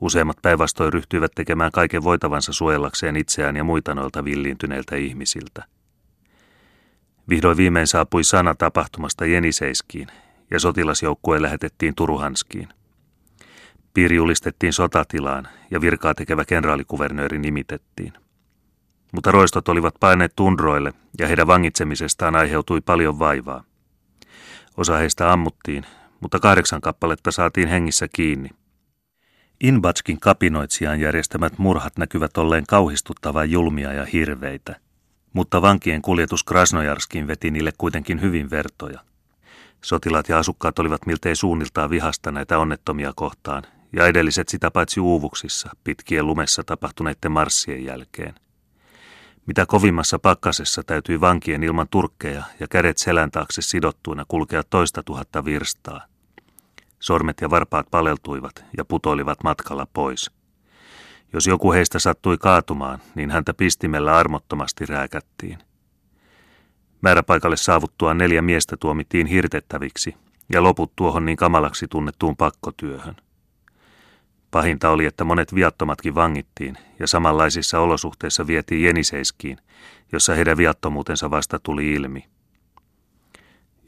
Useimmat 0.00 0.36
päinvastoin 0.42 0.92
ryhtyivät 0.92 1.32
tekemään 1.34 1.72
kaiken 1.72 2.04
voitavansa 2.04 2.52
suojellakseen 2.52 3.16
itseään 3.16 3.56
ja 3.56 3.64
muita 3.64 3.94
noilta 3.94 4.24
villiintyneiltä 4.24 4.96
ihmisiltä. 4.96 5.64
Vihdoin 7.28 7.56
viimein 7.56 7.86
saapui 7.86 8.24
sana 8.24 8.54
tapahtumasta 8.54 9.26
Jeniseiskiin 9.26 10.08
ja 10.50 10.60
sotilasjoukkue 10.60 11.42
lähetettiin 11.42 11.94
Turuhanskiin. 11.94 12.68
Piiri 13.94 14.16
julistettiin 14.16 14.72
sotatilaan 14.72 15.48
ja 15.70 15.80
virkaa 15.80 16.14
tekevä 16.14 16.44
kenraalikuvernööri 16.44 17.38
nimitettiin. 17.38 18.12
mutta 19.12 19.30
roistot 19.30 19.68
olivat 19.68 19.94
paineet 20.00 20.32
tundroille 20.36 20.92
ja 21.18 21.26
heidän 21.26 21.46
vangitsemisestaan 21.46 22.36
aiheutui 22.36 22.80
paljon 22.80 23.18
vaivaa. 23.18 23.64
Osa 24.76 24.96
heistä 24.96 25.32
ammuttiin, 25.32 25.86
mutta 26.20 26.40
kahdeksan 26.40 26.80
kappaletta 26.80 27.30
saatiin 27.30 27.68
hengissä 27.68 28.08
kiinni. 28.12 28.48
Inbatskin 29.60 30.20
kapinoitsijan 30.20 31.00
järjestämät 31.00 31.58
murhat 31.58 31.96
näkyvät 31.98 32.36
olleen 32.36 32.64
kauhistuttavan 32.68 33.50
julmia 33.50 33.92
ja 33.92 34.04
hirveitä, 34.04 34.76
mutta 35.32 35.62
vankien 35.62 36.02
kuljetus 36.02 36.44
Krasnojarskin 36.44 37.26
veti 37.26 37.50
niille 37.50 37.72
kuitenkin 37.78 38.20
hyvin 38.20 38.50
vertoja. 38.50 39.00
Sotilaat 39.84 40.28
ja 40.28 40.38
asukkaat 40.38 40.78
olivat 40.78 41.06
miltei 41.06 41.36
suunniltaan 41.36 41.90
vihasta 41.90 42.32
näitä 42.32 42.58
onnettomia 42.58 43.12
kohtaan, 43.16 43.62
ja 43.92 44.06
edelliset 44.06 44.48
sitä 44.48 44.70
paitsi 44.70 45.00
uuvuksissa, 45.00 45.70
pitkien 45.84 46.26
lumessa 46.26 46.64
tapahtuneiden 46.64 47.32
marssien 47.32 47.84
jälkeen. 47.84 48.34
Mitä 49.46 49.66
kovimmassa 49.66 50.18
pakkasessa 50.18 50.82
täytyi 50.82 51.20
vankien 51.20 51.62
ilman 51.62 51.88
turkkeja 51.88 52.42
ja 52.60 52.68
kädet 52.68 52.98
selän 52.98 53.30
taakse 53.30 53.62
sidottuina 53.62 54.24
kulkea 54.28 54.62
toista 54.70 55.02
tuhatta 55.02 55.44
virstaa. 55.44 56.06
Sormet 57.00 57.40
ja 57.40 57.50
varpaat 57.50 57.86
paleltuivat 57.90 58.64
ja 58.76 58.84
putoilivat 58.84 59.42
matkalla 59.44 59.86
pois. 59.92 60.30
Jos 61.32 61.46
joku 61.46 61.72
heistä 61.72 61.98
sattui 61.98 62.38
kaatumaan, 62.38 62.98
niin 63.14 63.30
häntä 63.30 63.54
pistimellä 63.54 64.16
armottomasti 64.16 64.86
rääkättiin. 64.86 65.58
Määräpaikalle 67.00 67.56
saavuttua 67.56 68.14
neljä 68.14 68.42
miestä 68.42 68.76
tuomittiin 68.76 69.26
hirtettäviksi 69.26 70.16
ja 70.52 70.62
loput 70.62 70.96
tuohon 70.96 71.24
niin 71.24 71.36
kamalaksi 71.36 71.88
tunnettuun 71.88 72.36
pakkotyöhön. 72.36 73.16
Pahinta 74.50 74.90
oli, 74.90 75.06
että 75.06 75.24
monet 75.24 75.54
viattomatkin 75.54 76.14
vangittiin 76.14 76.78
ja 76.98 77.06
samanlaisissa 77.06 77.80
olosuhteissa 77.80 78.46
vietiin 78.46 78.84
Jeniseiskiin, 78.84 79.58
jossa 80.12 80.34
heidän 80.34 80.56
viattomuutensa 80.56 81.30
vasta 81.30 81.58
tuli 81.58 81.92
ilmi. 81.92 82.24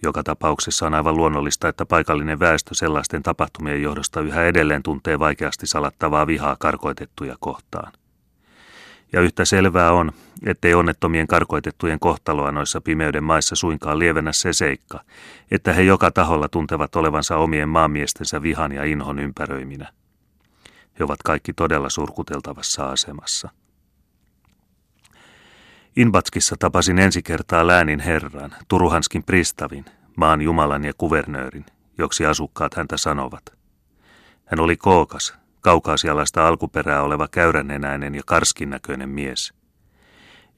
Joka 0.05 0.23
tapauksessa 0.23 0.87
on 0.87 0.95
aivan 0.95 1.17
luonnollista, 1.17 1.69
että 1.69 1.87
paikallinen 1.87 2.41
väestö 2.41 2.75
sellaisten 2.75 3.23
tapahtumien 3.23 3.83
johdosta 3.83 4.21
yhä 4.21 4.45
edelleen 4.45 4.83
tuntee 4.83 5.19
vaikeasti 5.19 5.67
salattavaa 5.67 6.27
vihaa 6.27 6.57
karkoitettuja 6.59 7.37
kohtaan. 7.41 7.93
Ja 9.13 9.21
yhtä 9.21 9.45
selvää 9.45 9.93
on, 9.93 10.13
ettei 10.47 10.75
onnettomien 10.75 11.27
karkoitettujen 11.27 12.01
kohtaloa 12.01 12.53
noissa 12.53 12.81
pimeyden 12.81 13.25
maissa 13.25 13.57
suinkaan 13.57 13.99
lievennä 13.99 14.33
se 14.33 14.53
seikka, 14.53 15.01
että 15.51 15.73
he 15.73 15.83
joka 15.83 16.11
taholla 16.11 16.49
tuntevat 16.49 16.97
olevansa 16.97 17.37
omien 17.37 17.69
maamiestensä 17.69 18.43
vihan 18.43 18.73
ja 18.73 18.85
inhon 18.85 19.19
ympäröiminä. 19.19 19.93
He 20.99 21.05
ovat 21.05 21.23
kaikki 21.25 21.53
todella 21.53 21.91
surkuteltavassa 21.91 22.87
asemassa. 22.87 23.49
Inbatskissa 25.97 26.57
tapasin 26.59 26.99
ensi 26.99 27.23
kertaa 27.23 27.67
läänin 27.67 28.01
herran, 28.01 28.55
Turuhanskin 28.69 29.25
pristavin, 29.25 29.85
maan 30.17 30.43
jumalan 30.43 30.85
ja 30.85 30.93
kuvernöörin, 30.99 31.67
joksi 31.99 32.27
asukkaat 32.27 32.75
häntä 32.75 32.97
sanovat. 32.97 33.43
Hän 34.45 34.61
oli 34.61 34.77
kookas, 34.77 35.35
kaukaasialaista 35.61 36.49
alkuperää 36.49 37.03
oleva 37.03 37.29
käyränenäinen 37.29 38.15
ja 38.15 38.23
karskinnäköinen 38.27 39.09
mies. 39.09 39.55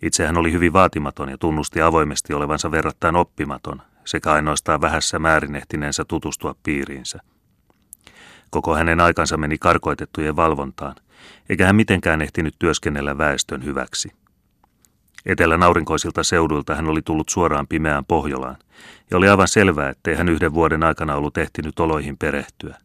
Itse 0.02 0.26
hän 0.26 0.36
oli 0.36 0.52
hyvin 0.52 0.72
vaatimaton 0.72 1.28
ja 1.28 1.38
tunnusti 1.38 1.82
avoimesti 1.82 2.34
olevansa 2.34 2.70
verrattain 2.70 3.16
oppimaton, 3.16 3.82
sekä 4.04 4.32
ainoastaan 4.32 4.80
vähässä 4.80 5.18
määrin 5.18 5.56
ehtineensä 5.56 6.04
tutustua 6.04 6.54
piiriinsä. 6.62 7.18
Koko 8.50 8.74
hänen 8.74 9.00
aikansa 9.00 9.36
meni 9.36 9.58
karkoitettujen 9.58 10.36
valvontaan, 10.36 10.94
eikä 11.48 11.66
hän 11.66 11.76
mitenkään 11.76 12.22
ehtinyt 12.22 12.54
työskennellä 12.58 13.18
väestön 13.18 13.64
hyväksi. 13.64 14.25
Etelän 15.26 15.62
aurinkoisilta 15.62 16.22
seuduilta 16.22 16.74
hän 16.74 16.86
oli 16.86 17.02
tullut 17.02 17.28
suoraan 17.28 17.66
pimeään 17.66 18.04
Pohjolaan, 18.04 18.56
ja 19.10 19.16
oli 19.16 19.28
aivan 19.28 19.48
selvää, 19.48 19.90
ettei 19.90 20.14
hän 20.14 20.28
yhden 20.28 20.54
vuoden 20.54 20.82
aikana 20.82 21.14
ollut 21.14 21.38
ehtinyt 21.38 21.80
oloihin 21.80 22.18
perehtyä. 22.18 22.76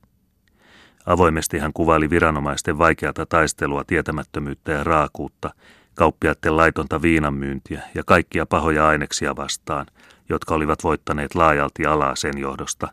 Avoimesti 1.06 1.60
hän 1.60 1.74
kuvaili 1.74 2.10
viranomaisten 2.10 2.78
vaikeata 2.78 3.26
taistelua, 3.26 3.84
tietämättömyyttä 3.84 4.72
ja 4.72 4.84
raakuutta, 4.84 5.54
kauppiaiden 5.96 6.58
laitonta 6.58 7.02
viinanmyyntiä 7.02 7.82
ja 7.96 8.04
kaikkia 8.06 8.46
pahoja 8.46 8.88
aineksia 8.88 9.36
vastaan, 9.36 9.86
jotka 10.30 10.56
olivat 10.56 10.84
voittaneet 10.84 11.36
laajalti 11.36 11.86
alaa 11.86 12.16
sen 12.16 12.38
johdosta, 12.38 12.88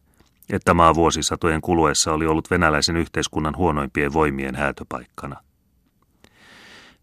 että 0.52 0.74
maa 0.74 0.94
vuosisatojen 0.94 1.60
kuluessa 1.60 2.12
oli 2.12 2.26
ollut 2.26 2.50
venäläisen 2.50 2.96
yhteiskunnan 2.96 3.56
huonoimpien 3.56 4.12
voimien 4.12 4.54
häätöpaikkana. 4.54 5.47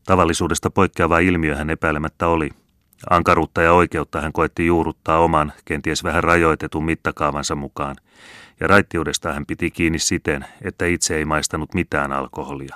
Tavallisuudesta 0.05 0.69
poikkeava 0.69 1.19
ilmiö 1.19 1.55
hän 1.55 1.69
epäilemättä 1.69 2.27
oli. 2.27 2.49
Ankaruutta 3.09 3.61
ja 3.61 3.73
oikeutta 3.73 4.21
hän 4.21 4.33
koetti 4.33 4.65
juurruttaa 4.65 5.19
oman, 5.19 5.53
kenties 5.65 6.03
vähän 6.03 6.23
rajoitetun 6.23 6.85
mittakaavansa 6.85 7.55
mukaan, 7.55 7.95
ja 8.59 8.67
raittiudesta 8.67 9.33
hän 9.33 9.45
piti 9.45 9.71
kiinni 9.71 9.99
siten, 9.99 10.45
että 10.61 10.85
itse 10.85 11.15
ei 11.15 11.25
maistanut 11.25 11.73
mitään 11.73 12.11
alkoholia. 12.11 12.75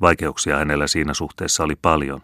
Vaikeuksia 0.00 0.56
hänellä 0.56 0.86
siinä 0.86 1.14
suhteessa 1.14 1.64
oli 1.64 1.76
paljon. 1.76 2.20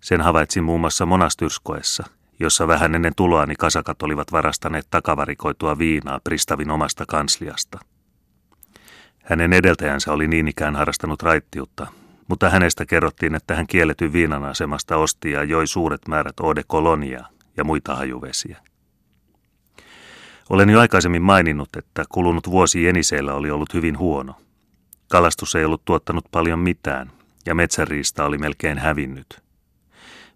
Sen 0.00 0.20
havaitsin 0.20 0.64
muun 0.64 0.80
muassa 0.80 1.06
monastyrskoessa, 1.06 2.04
jossa 2.40 2.68
vähän 2.68 2.94
ennen 2.94 3.12
tuloani 3.16 3.54
kasakat 3.56 4.02
olivat 4.02 4.32
varastaneet 4.32 4.86
takavarikoitua 4.90 5.78
viinaa 5.78 6.20
Pristavin 6.24 6.70
omasta 6.70 7.04
kansliasta. 7.08 7.78
Hänen 9.22 9.52
edeltäjänsä 9.52 10.12
oli 10.12 10.28
niin 10.28 10.48
ikään 10.48 10.76
harrastanut 10.76 11.22
raittiutta, 11.22 11.86
mutta 12.28 12.50
hänestä 12.50 12.86
kerrottiin, 12.86 13.34
että 13.34 13.54
hän 13.54 13.66
kielletyn 13.66 14.12
viinan 14.12 14.44
asemasta 14.44 14.96
osti 14.96 15.30
ja 15.30 15.44
joi 15.44 15.66
suuret 15.66 16.08
määrät 16.08 16.40
ode 16.40 16.62
kolonia 16.66 17.24
ja 17.56 17.64
muita 17.64 17.94
hajuvesiä. 17.94 18.58
Olen 20.50 20.70
jo 20.70 20.80
aikaisemmin 20.80 21.22
maininnut, 21.22 21.76
että 21.76 22.04
kulunut 22.08 22.50
vuosi 22.50 22.84
Jeniseillä 22.84 23.34
oli 23.34 23.50
ollut 23.50 23.74
hyvin 23.74 23.98
huono. 23.98 24.34
Kalastus 25.10 25.54
ei 25.54 25.64
ollut 25.64 25.84
tuottanut 25.84 26.24
paljon 26.30 26.58
mitään, 26.58 27.12
ja 27.46 27.54
metsäriista 27.54 28.24
oli 28.24 28.38
melkein 28.38 28.78
hävinnyt. 28.78 29.44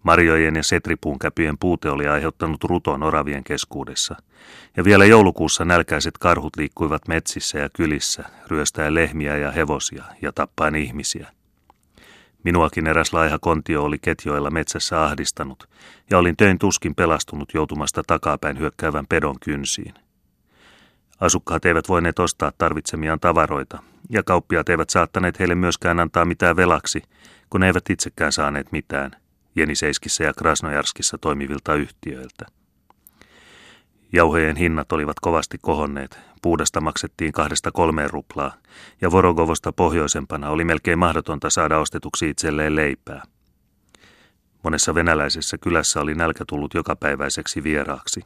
Marjojen 0.03 0.55
ja 0.55 0.63
setripuun 0.63 1.19
käpyjen 1.19 1.57
puute 1.57 1.89
oli 1.89 2.07
aiheuttanut 2.07 2.63
ruton 2.63 3.03
oravien 3.03 3.43
keskuudessa, 3.43 4.15
ja 4.77 4.83
vielä 4.83 5.05
joulukuussa 5.05 5.65
nälkäiset 5.65 6.17
karhut 6.17 6.57
liikkuivat 6.57 7.07
metsissä 7.07 7.59
ja 7.59 7.69
kylissä, 7.69 8.23
ryöstäen 8.47 8.95
lehmiä 8.95 9.37
ja 9.37 9.51
hevosia 9.51 10.03
ja 10.21 10.31
tappaen 10.33 10.75
ihmisiä. 10.75 11.38
Minuakin 12.43 12.87
eräs 12.87 13.13
laiha 13.13 13.39
kontio 13.39 13.83
oli 13.83 13.97
ketjoilla 14.01 14.49
metsässä 14.49 15.03
ahdistanut, 15.03 15.69
ja 16.09 16.17
olin 16.17 16.37
töin 16.37 16.59
tuskin 16.59 16.95
pelastunut 16.95 17.53
joutumasta 17.53 18.03
takapäin 18.07 18.59
hyökkäävän 18.59 19.07
pedon 19.07 19.35
kynsiin. 19.39 19.93
Asukkaat 21.19 21.65
eivät 21.65 21.89
voineet 21.89 22.19
ostaa 22.19 22.51
tarvitsemiaan 22.57 23.19
tavaroita, 23.19 23.83
ja 24.09 24.23
kauppiaat 24.23 24.69
eivät 24.69 24.89
saattaneet 24.89 25.39
heille 25.39 25.55
myöskään 25.55 25.99
antaa 25.99 26.25
mitään 26.25 26.55
velaksi, 26.55 27.01
kun 27.49 27.63
eivät 27.63 27.89
itsekään 27.89 28.31
saaneet 28.31 28.71
mitään, 28.71 29.11
Jeniseiskissä 29.55 30.23
ja 30.23 30.33
Krasnojarskissa 30.33 31.17
toimivilta 31.17 31.75
yhtiöiltä. 31.75 32.58
Jauhejen 34.13 34.55
hinnat 34.55 34.91
olivat 34.91 35.19
kovasti 35.19 35.57
kohonneet, 35.61 36.19
puudasta 36.41 36.81
maksettiin 36.81 37.31
kahdesta 37.31 37.71
kolmeen 37.71 38.09
ruplaa, 38.09 38.53
ja 39.01 39.11
Vorogovosta 39.11 39.71
pohjoisempana 39.71 40.49
oli 40.49 40.63
melkein 40.63 40.99
mahdotonta 40.99 41.49
saada 41.49 41.79
ostetuksi 41.79 42.29
itselleen 42.29 42.75
leipää. 42.75 43.23
Monessa 44.63 44.95
venäläisessä 44.95 45.57
kylässä 45.57 46.01
oli 46.01 46.15
nälkä 46.15 46.43
tullut 46.47 46.73
jokapäiväiseksi 46.73 47.63
vieraaksi. 47.63 48.21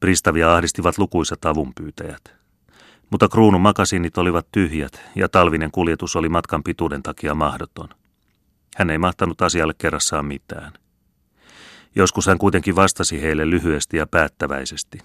Pristavia 0.00 0.54
ahdistivat 0.54 0.98
lukuisat 0.98 1.44
avunpyytäjät. 1.44 2.34
Mutta 3.10 3.28
kruunun 3.28 3.60
makasiinit 3.60 4.18
olivat 4.18 4.46
tyhjät 4.52 5.00
ja 5.14 5.28
talvinen 5.28 5.70
kuljetus 5.70 6.16
oli 6.16 6.28
matkan 6.28 6.62
pituuden 6.62 7.02
takia 7.02 7.34
mahdoton. 7.34 7.88
Hän 8.76 8.90
ei 8.90 8.98
mahtanut 8.98 9.42
asialle 9.42 9.74
kerrassaan 9.78 10.24
mitään. 10.24 10.72
Joskus 11.96 12.26
hän 12.26 12.38
kuitenkin 12.38 12.76
vastasi 12.76 13.22
heille 13.22 13.50
lyhyesti 13.50 13.96
ja 13.96 14.06
päättäväisesti. 14.06 14.98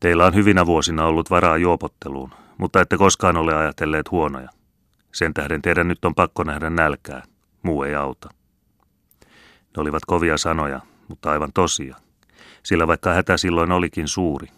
Teillä 0.00 0.26
on 0.26 0.34
hyvinä 0.34 0.66
vuosina 0.66 1.04
ollut 1.04 1.30
varaa 1.30 1.56
juopotteluun, 1.56 2.30
mutta 2.58 2.80
ette 2.80 2.96
koskaan 2.96 3.36
ole 3.36 3.54
ajatelleet 3.54 4.10
huonoja. 4.10 4.48
Sen 5.12 5.34
tähden 5.34 5.62
teidän 5.62 5.88
nyt 5.88 6.04
on 6.04 6.14
pakko 6.14 6.44
nähdä 6.44 6.70
nälkää. 6.70 7.22
Muu 7.62 7.82
ei 7.82 7.94
auta. 7.94 8.28
Ne 9.76 9.82
olivat 9.82 10.04
kovia 10.04 10.38
sanoja, 10.38 10.80
mutta 11.08 11.30
aivan 11.30 11.52
tosia. 11.54 11.96
Sillä 12.62 12.86
vaikka 12.86 13.12
hätä 13.12 13.36
silloin 13.36 13.72
olikin 13.72 14.08
suuri, 14.08 14.48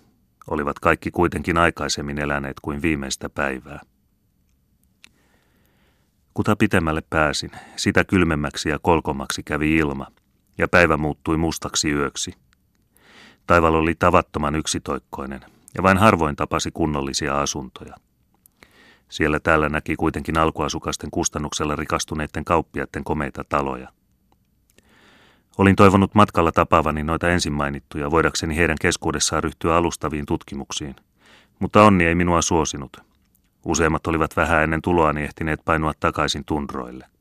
olivat 0.50 0.78
kaikki 0.78 1.10
kuitenkin 1.10 1.58
aikaisemmin 1.58 2.18
eläneet 2.18 2.60
kuin 2.62 2.82
viimeistä 2.82 3.28
päivää. 3.28 3.80
Kuta 6.34 6.56
pitemmälle 6.56 7.02
pääsin, 7.10 7.50
sitä 7.76 8.04
kylmemmäksi 8.04 8.68
ja 8.68 8.78
kolkommaksi 8.78 9.42
kävi 9.42 9.76
ilma– 9.76 10.06
ja 10.58 10.68
päivä 10.68 10.96
muuttui 10.96 11.36
mustaksi 11.36 11.90
yöksi. 11.90 12.34
Taival 13.46 13.74
oli 13.74 13.94
tavattoman 13.94 14.54
yksitoikkoinen 14.54 15.40
ja 15.74 15.82
vain 15.82 15.98
harvoin 15.98 16.36
tapasi 16.36 16.70
kunnollisia 16.70 17.40
asuntoja. 17.40 17.94
Siellä 19.08 19.40
täällä 19.40 19.68
näki 19.68 19.96
kuitenkin 19.96 20.38
alkuasukasten 20.38 21.10
kustannuksella 21.10 21.76
rikastuneiden 21.76 22.44
kauppiaiden 22.44 23.04
komeita 23.04 23.44
taloja. 23.48 23.88
Olin 25.58 25.76
toivonut 25.76 26.14
matkalla 26.14 26.52
tapaavani 26.52 27.02
noita 27.02 27.28
ensin 27.28 27.52
mainittuja, 27.52 28.10
voidakseni 28.10 28.56
heidän 28.56 28.76
keskuudessaan 28.80 29.42
ryhtyä 29.42 29.76
alustaviin 29.76 30.26
tutkimuksiin. 30.26 30.96
Mutta 31.58 31.84
onni 31.84 32.04
ei 32.04 32.14
minua 32.14 32.42
suosinut. 32.42 32.96
Useimmat 33.64 34.06
olivat 34.06 34.36
vähän 34.36 34.62
ennen 34.62 34.82
tuloani 34.82 35.22
ehtineet 35.22 35.60
painua 35.64 35.92
takaisin 36.00 36.44
tundroille. 36.44 37.11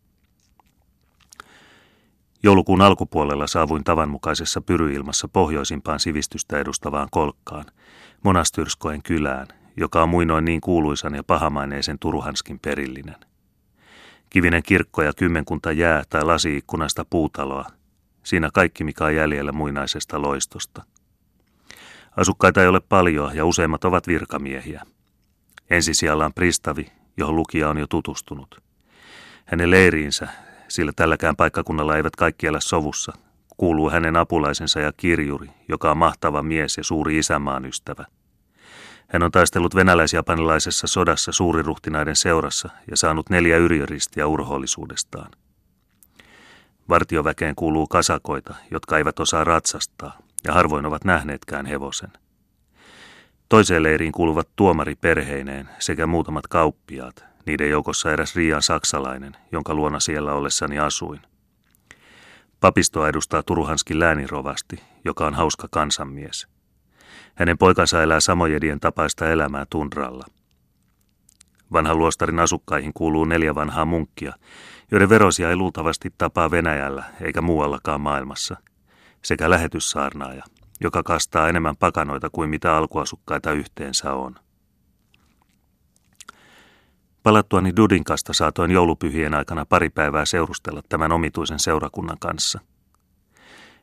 Joulukuun 2.43 2.81
alkupuolella 2.81 3.47
saavuin 3.47 3.83
tavanmukaisessa 3.83 4.61
pyryilmassa 4.61 5.27
pohjoisimpaan 5.27 5.99
sivistystä 5.99 6.57
edustavaan 6.57 7.07
kolkkaan, 7.11 7.65
Monastyrskoen 8.23 9.03
kylään, 9.03 9.47
joka 9.77 10.03
on 10.03 10.09
muinoin 10.09 10.45
niin 10.45 10.61
kuuluisan 10.61 11.15
ja 11.15 11.23
pahamaineisen 11.23 11.99
Turuhanskin 11.99 12.59
perillinen. 12.59 13.15
Kivinen 14.29 14.63
kirkko 14.63 15.01
ja 15.01 15.13
kymmenkunta 15.13 15.71
jää- 15.71 16.03
tai 16.09 16.23
lasiikkunasta 16.23 17.05
puutaloa, 17.09 17.65
siinä 18.23 18.49
kaikki 18.53 18.83
mikä 18.83 19.05
on 19.05 19.15
jäljellä 19.15 19.51
muinaisesta 19.51 20.21
loistosta. 20.21 20.83
Asukkaita 22.17 22.61
ei 22.61 22.67
ole 22.67 22.79
paljon 22.79 23.35
ja 23.35 23.45
useimmat 23.45 23.83
ovat 23.83 24.07
virkamiehiä. 24.07 24.83
Ensisijalla 25.69 26.25
on 26.25 26.33
pristavi, 26.33 26.91
johon 27.17 27.35
lukija 27.35 27.69
on 27.69 27.77
jo 27.77 27.87
tutustunut. 27.87 28.61
Hänen 29.45 29.71
leiriinsä, 29.71 30.27
sillä 30.71 30.91
tälläkään 30.95 31.35
paikkakunnalla 31.35 31.97
eivät 31.97 32.15
kaikki 32.15 32.47
elä 32.47 32.59
sovussa, 32.59 33.13
kuuluu 33.57 33.89
hänen 33.89 34.15
apulaisensa 34.15 34.79
ja 34.79 34.91
kirjuri, 34.97 35.47
joka 35.67 35.91
on 35.91 35.97
mahtava 35.97 36.43
mies 36.43 36.77
ja 36.77 36.83
suuri 36.83 37.17
isänmaan 37.17 37.65
ystävä. 37.65 38.05
Hän 39.07 39.23
on 39.23 39.31
taistellut 39.31 39.75
venäläis-japanilaisessa 39.75 40.87
sodassa 40.87 41.31
suuriruhtinaiden 41.31 42.15
seurassa 42.15 42.69
ja 42.91 42.97
saanut 42.97 43.29
neljä 43.29 43.57
yrjöristiä 43.57 44.27
urhoollisuudestaan. 44.27 45.31
Vartioväkeen 46.89 47.55
kuuluu 47.55 47.87
kasakoita, 47.87 48.55
jotka 48.71 48.97
eivät 48.97 49.19
osaa 49.19 49.43
ratsastaa 49.43 50.17
ja 50.43 50.53
harvoin 50.53 50.85
ovat 50.85 51.03
nähneetkään 51.03 51.65
hevosen. 51.65 52.11
Toiseen 53.49 53.83
leiriin 53.83 54.11
kuuluvat 54.11 54.47
tuomari 54.55 54.95
perheineen 54.95 55.69
sekä 55.79 56.07
muutamat 56.07 56.47
kauppiaat, 56.47 57.30
niiden 57.45 57.69
joukossa 57.69 58.11
eräs 58.11 58.35
Riian 58.35 58.61
saksalainen, 58.61 59.35
jonka 59.51 59.73
luona 59.73 59.99
siellä 59.99 60.33
ollessani 60.33 60.79
asuin. 60.79 61.19
Papistoa 62.59 63.09
edustaa 63.09 63.43
Turuhanskin 63.43 63.99
läänirovasti, 63.99 64.83
joka 65.05 65.27
on 65.27 65.33
hauska 65.33 65.67
kansanmies. 65.71 66.47
Hänen 67.35 67.57
poikansa 67.57 68.03
elää 68.03 68.19
samojedien 68.19 68.79
tapaista 68.79 69.29
elämää 69.29 69.65
tundralla. 69.69 70.25
Vanhan 71.73 71.97
luostarin 71.97 72.39
asukkaihin 72.39 72.93
kuuluu 72.93 73.25
neljä 73.25 73.55
vanhaa 73.55 73.85
munkkia, 73.85 74.33
joiden 74.91 75.09
verosia 75.09 75.49
ei 75.49 75.55
luultavasti 75.55 76.09
tapaa 76.17 76.51
Venäjällä 76.51 77.03
eikä 77.21 77.41
muuallakaan 77.41 78.01
maailmassa, 78.01 78.57
sekä 79.21 79.49
lähetyssaarnaaja, 79.49 80.43
joka 80.81 81.03
kastaa 81.03 81.49
enemmän 81.49 81.77
pakanoita 81.77 82.29
kuin 82.29 82.49
mitä 82.49 82.75
alkuasukkaita 82.77 83.51
yhteensä 83.51 84.13
on. 84.13 84.35
Palattuani 87.23 87.75
Dudinkasta 87.75 88.33
saatoin 88.33 88.71
joulupyhien 88.71 89.33
aikana 89.33 89.65
pari 89.65 89.89
päivää 89.89 90.25
seurustella 90.25 90.81
tämän 90.89 91.11
omituisen 91.11 91.59
seurakunnan 91.59 92.17
kanssa. 92.19 92.59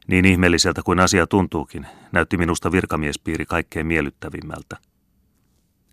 Niin 0.07 0.25
ihmeelliseltä 0.25 0.83
kuin 0.85 1.01
asia 1.01 1.27
tuntuukin, 1.27 1.87
näytti 2.13 2.37
minusta 2.37 2.73
virkamiespiiri 2.73 3.47
kaikkein 3.47 3.87
miellyttävimmältä. 3.87 4.77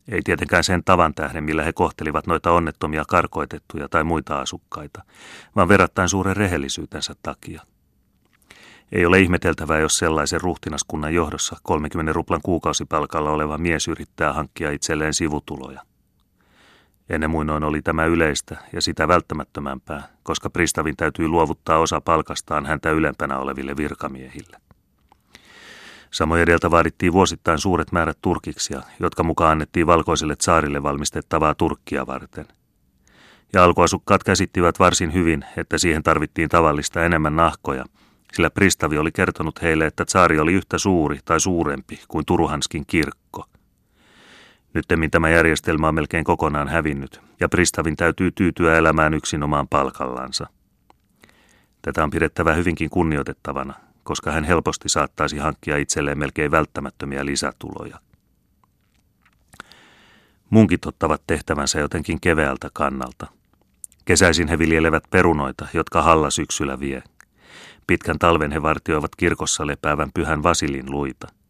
Ei 0.08 0.21
tietenkään 0.23 0.63
sen 0.63 0.84
tavan 0.84 1.13
tähden, 1.13 1.43
millä 1.43 1.63
he 1.63 1.73
kohtelivat 1.73 2.27
noita 2.27 2.51
onnettomia 2.51 3.03
karkoitettuja 3.08 3.89
tai 3.89 4.03
muita 4.03 4.39
asukkaita, 4.39 5.03
vaan 5.55 5.67
verrattain 5.67 6.10
suuren 6.10 6.38
rehellisyytensä 6.38 7.13
takia. 7.23 7.62
Ei 8.91 9.05
ole 9.05 9.19
ihmeteltävää, 9.19 9.79
jos 9.79 9.97
sellaisen 9.97 10.41
ruhtinaskunnan 10.41 11.13
johdossa 11.13 11.55
30 11.63 12.13
ruplan 12.13 12.41
kuukausipalkalla 12.43 13.31
oleva 13.31 13.58
mies 13.58 13.88
yrittää 13.88 14.34
hankkia 14.34 14.71
itselleen 14.71 15.13
sivutuloja– 15.13 15.81
Ennen 17.09 17.29
muinoin 17.29 17.63
oli 17.63 17.81
tämä 17.81 18.05
yleistä 18.05 18.57
ja 18.73 18.81
sitä 18.81 19.07
välttämättömämpää, 19.07 20.07
koska 20.23 20.49
pristavin 20.49 20.97
täytyy 20.97 21.27
luovuttaa 21.27 21.77
osa 21.77 22.01
palkastaan 22.01 22.65
häntä 22.65 22.91
ylempänä 22.91 23.37
oleville 23.37 23.77
virkamiehille. 23.77 24.57
Samoin 26.11 26.41
edeltä 26.41 26.71
vaadittiin 26.71 27.13
vuosittain 27.13 27.59
suuret 27.59 27.91
määrät 27.91 28.17
turkiksia, 28.21 28.81
jotka 28.99 29.23
mukaan 29.23 29.51
annettiin 29.51 29.87
valkoiselle 29.87 30.35
saarille 30.41 30.83
valmistettavaa 30.83 31.55
turkkia 31.55 32.07
varten. 32.07 32.45
Ja 33.53 33.63
alkuasukkaat 33.63 34.23
käsittivät 34.23 34.79
varsin 34.79 35.13
hyvin, 35.13 35.45
että 35.57 35.77
siihen 35.77 36.03
tarvittiin 36.03 36.49
tavallista 36.49 37.05
enemmän 37.05 37.35
nahkoja, 37.35 37.85
sillä 38.33 38.49
pristavi 38.49 38.97
oli 38.97 39.11
kertonut 39.11 39.61
heille, 39.61 39.85
että 39.85 40.05
saari 40.07 40.39
oli 40.39 40.53
yhtä 40.53 40.77
suuri 40.77 41.19
tai 41.25 41.39
suurempi 41.39 41.99
kuin 42.07 42.25
Turuhanskin 42.25 42.83
kirkko– 42.87 43.45
Nyttemmin 44.75 45.11
tämä 45.11 45.29
järjestelmä 45.29 45.88
on 45.88 45.95
melkein 45.95 46.23
kokonaan 46.23 46.67
hävinnyt, 46.67 47.21
ja 47.39 47.49
Pristavin 47.49 47.95
täytyy 47.95 48.31
tyytyä 48.31 48.77
elämään 48.77 49.13
yksin 49.13 49.43
omaan 49.43 49.67
palkallansa. 49.67 50.47
Tätä 51.81 52.03
on 52.03 52.09
pidettävä 52.09 52.53
hyvinkin 52.53 52.89
kunnioitettavana, 52.89 53.73
koska 54.03 54.31
hän 54.31 54.43
helposti 54.43 54.89
saattaisi 54.89 55.38
hankkia 55.38 55.77
itselleen 55.77 56.19
melkein 56.19 56.51
välttämättömiä 56.51 57.25
lisätuloja. 57.25 57.99
Munkit 60.49 60.85
ottavat 60.85 61.21
tehtävänsä 61.27 61.79
jotenkin 61.79 62.21
keveältä 62.21 62.69
kannalta. 62.73 63.27
Kesäisin 64.05 64.47
he 64.47 64.59
viljelevät 64.59 65.03
perunoita, 65.09 65.67
jotka 65.73 66.01
halla 66.01 66.29
syksyllä 66.29 66.79
vie. 66.79 67.03
Pitkän 67.88 68.19
talven 68.19 68.51
he 68.51 68.61
vartioivat 68.61 69.15
kirkossa 69.15 69.67
lepäävän 69.67 70.09
pyhän 70.13 70.43
Vasilin 70.43 70.91
luita– 70.91 71.27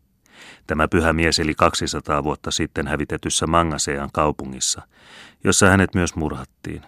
Tämä 0.67 0.87
pyhä 0.87 1.13
mies 1.13 1.39
eli 1.39 1.55
200 1.55 2.23
vuotta 2.23 2.51
sitten 2.51 2.87
hävitetyssä 2.87 3.47
Mangasean 3.47 4.09
kaupungissa, 4.13 4.81
jossa 5.43 5.69
hänet 5.69 5.95
myös 5.95 6.15
murhattiin. 6.15 6.81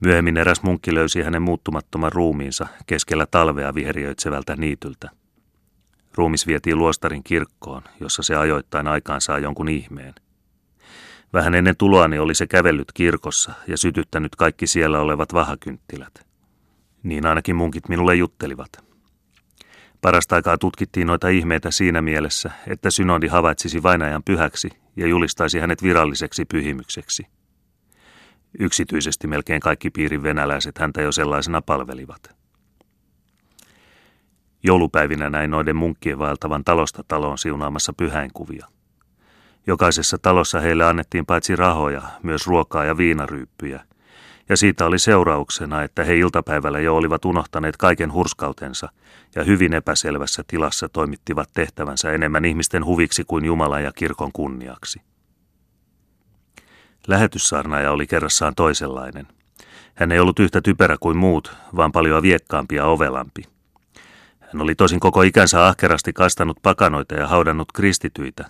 Myöhemmin 0.00 0.36
eräs 0.36 0.62
munkki 0.62 0.94
löysi 0.94 1.22
hänen 1.22 1.42
muuttumattoman 1.42 2.12
ruumiinsa 2.12 2.66
keskellä 2.86 3.26
talvea 3.26 3.74
viheriöitsevältä 3.74 4.56
niityltä. 4.56 5.10
Ruumis 6.14 6.46
vietiin 6.46 6.78
luostarin 6.78 7.24
kirkkoon, 7.24 7.82
jossa 8.00 8.22
se 8.22 8.36
ajoittain 8.36 8.86
aikaan 8.86 9.20
saa 9.20 9.38
jonkun 9.38 9.68
ihmeen. 9.68 10.14
Vähän 11.32 11.54
ennen 11.54 11.76
tuloani 11.76 12.18
oli 12.18 12.34
se 12.34 12.46
kävellyt 12.46 12.92
kirkossa 12.94 13.52
ja 13.66 13.76
sytyttänyt 13.76 14.36
kaikki 14.36 14.66
siellä 14.66 15.00
olevat 15.00 15.32
vahakynttilät. 15.32 16.26
Niin 17.02 17.26
ainakin 17.26 17.56
munkit 17.56 17.88
minulle 17.88 18.14
juttelivat. 18.14 18.93
Parasta 20.04 20.36
aikaa 20.36 20.58
tutkittiin 20.58 21.06
noita 21.06 21.28
ihmeitä 21.28 21.70
siinä 21.70 22.02
mielessä, 22.02 22.50
että 22.66 22.90
synodi 22.90 23.26
havaitsisi 23.26 23.82
vainajan 23.82 24.22
pyhäksi 24.22 24.68
ja 24.96 25.06
julistaisi 25.06 25.58
hänet 25.58 25.82
viralliseksi 25.82 26.44
pyhimykseksi. 26.44 27.26
Yksityisesti 28.58 29.26
melkein 29.26 29.60
kaikki 29.60 29.90
piirin 29.90 30.22
venäläiset 30.22 30.78
häntä 30.78 31.02
jo 31.02 31.12
sellaisena 31.12 31.62
palvelivat. 31.62 32.36
Joulupäivinä 34.62 35.30
näin 35.30 35.50
noiden 35.50 35.76
munkkien 35.76 36.18
vaeltavan 36.18 36.64
talosta 36.64 37.04
taloon 37.08 37.38
siunaamassa 37.38 37.92
pyhäinkuvia. 37.92 38.66
Jokaisessa 39.66 40.18
talossa 40.18 40.60
heille 40.60 40.84
annettiin 40.84 41.26
paitsi 41.26 41.56
rahoja, 41.56 42.02
myös 42.22 42.46
ruokaa 42.46 42.84
ja 42.84 42.96
viinaryyppyjä– 42.96 43.84
ja 44.48 44.56
siitä 44.56 44.86
oli 44.86 44.98
seurauksena, 44.98 45.82
että 45.82 46.04
he 46.04 46.16
iltapäivällä 46.16 46.80
jo 46.80 46.96
olivat 46.96 47.24
unohtaneet 47.24 47.76
kaiken 47.76 48.12
hurskautensa 48.12 48.88
ja 49.34 49.44
hyvin 49.44 49.74
epäselvässä 49.74 50.42
tilassa 50.46 50.88
toimittivat 50.88 51.50
tehtävänsä 51.54 52.12
enemmän 52.12 52.44
ihmisten 52.44 52.84
huviksi 52.84 53.24
kuin 53.26 53.44
Jumalan 53.44 53.84
ja 53.84 53.92
kirkon 53.92 54.32
kunniaksi. 54.32 55.00
Lähetyssaarnaaja 57.06 57.92
oli 57.92 58.06
kerrassaan 58.06 58.54
toisenlainen. 58.54 59.26
Hän 59.94 60.12
ei 60.12 60.20
ollut 60.20 60.38
yhtä 60.38 60.60
typerä 60.60 60.96
kuin 61.00 61.16
muut, 61.16 61.56
vaan 61.76 61.92
paljon 61.92 62.22
viekkaampi 62.22 62.74
ja 62.74 62.86
ovelampi. 62.86 63.42
Hän 64.40 64.62
oli 64.62 64.74
tosin 64.74 65.00
koko 65.00 65.22
ikänsä 65.22 65.66
ahkerasti 65.66 66.12
kastanut 66.12 66.58
pakanoita 66.62 67.14
ja 67.14 67.26
haudannut 67.26 67.72
kristityitä, 67.72 68.44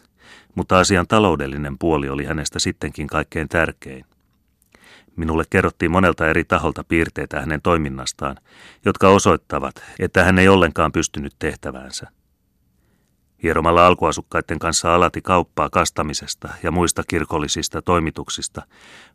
mutta 0.55 0.79
asian 0.79 1.07
taloudellinen 1.07 1.79
puoli 1.79 2.09
oli 2.09 2.25
hänestä 2.25 2.59
sittenkin 2.59 3.07
kaikkein 3.07 3.49
tärkein. 3.49 4.05
Minulle 5.17 5.45
kerrottiin 5.51 5.91
monelta 5.91 6.29
eri 6.29 6.45
taholta 6.45 6.85
piirteitä 6.85 7.41
hänen 7.41 7.63
toiminnastaan, 7.63 8.37
jotka 8.85 9.09
osoittavat, 9.09 9.83
että 9.99 10.25
hän 10.25 10.39
ei 10.39 10.49
ollenkaan 10.49 10.93
pystynyt 10.93 11.33
tehtäväänsä. 11.39 12.07
Hieromalla 13.43 13.87
alkuasukkaiden 13.87 14.59
kanssa 14.59 14.95
alati 14.95 15.23
kauppaa 15.23 15.71
kastamisesta 15.71 16.49
ja 16.63 16.71
muista 16.71 17.03
kirkollisista 17.09 17.83
toimituksista, 17.83 18.63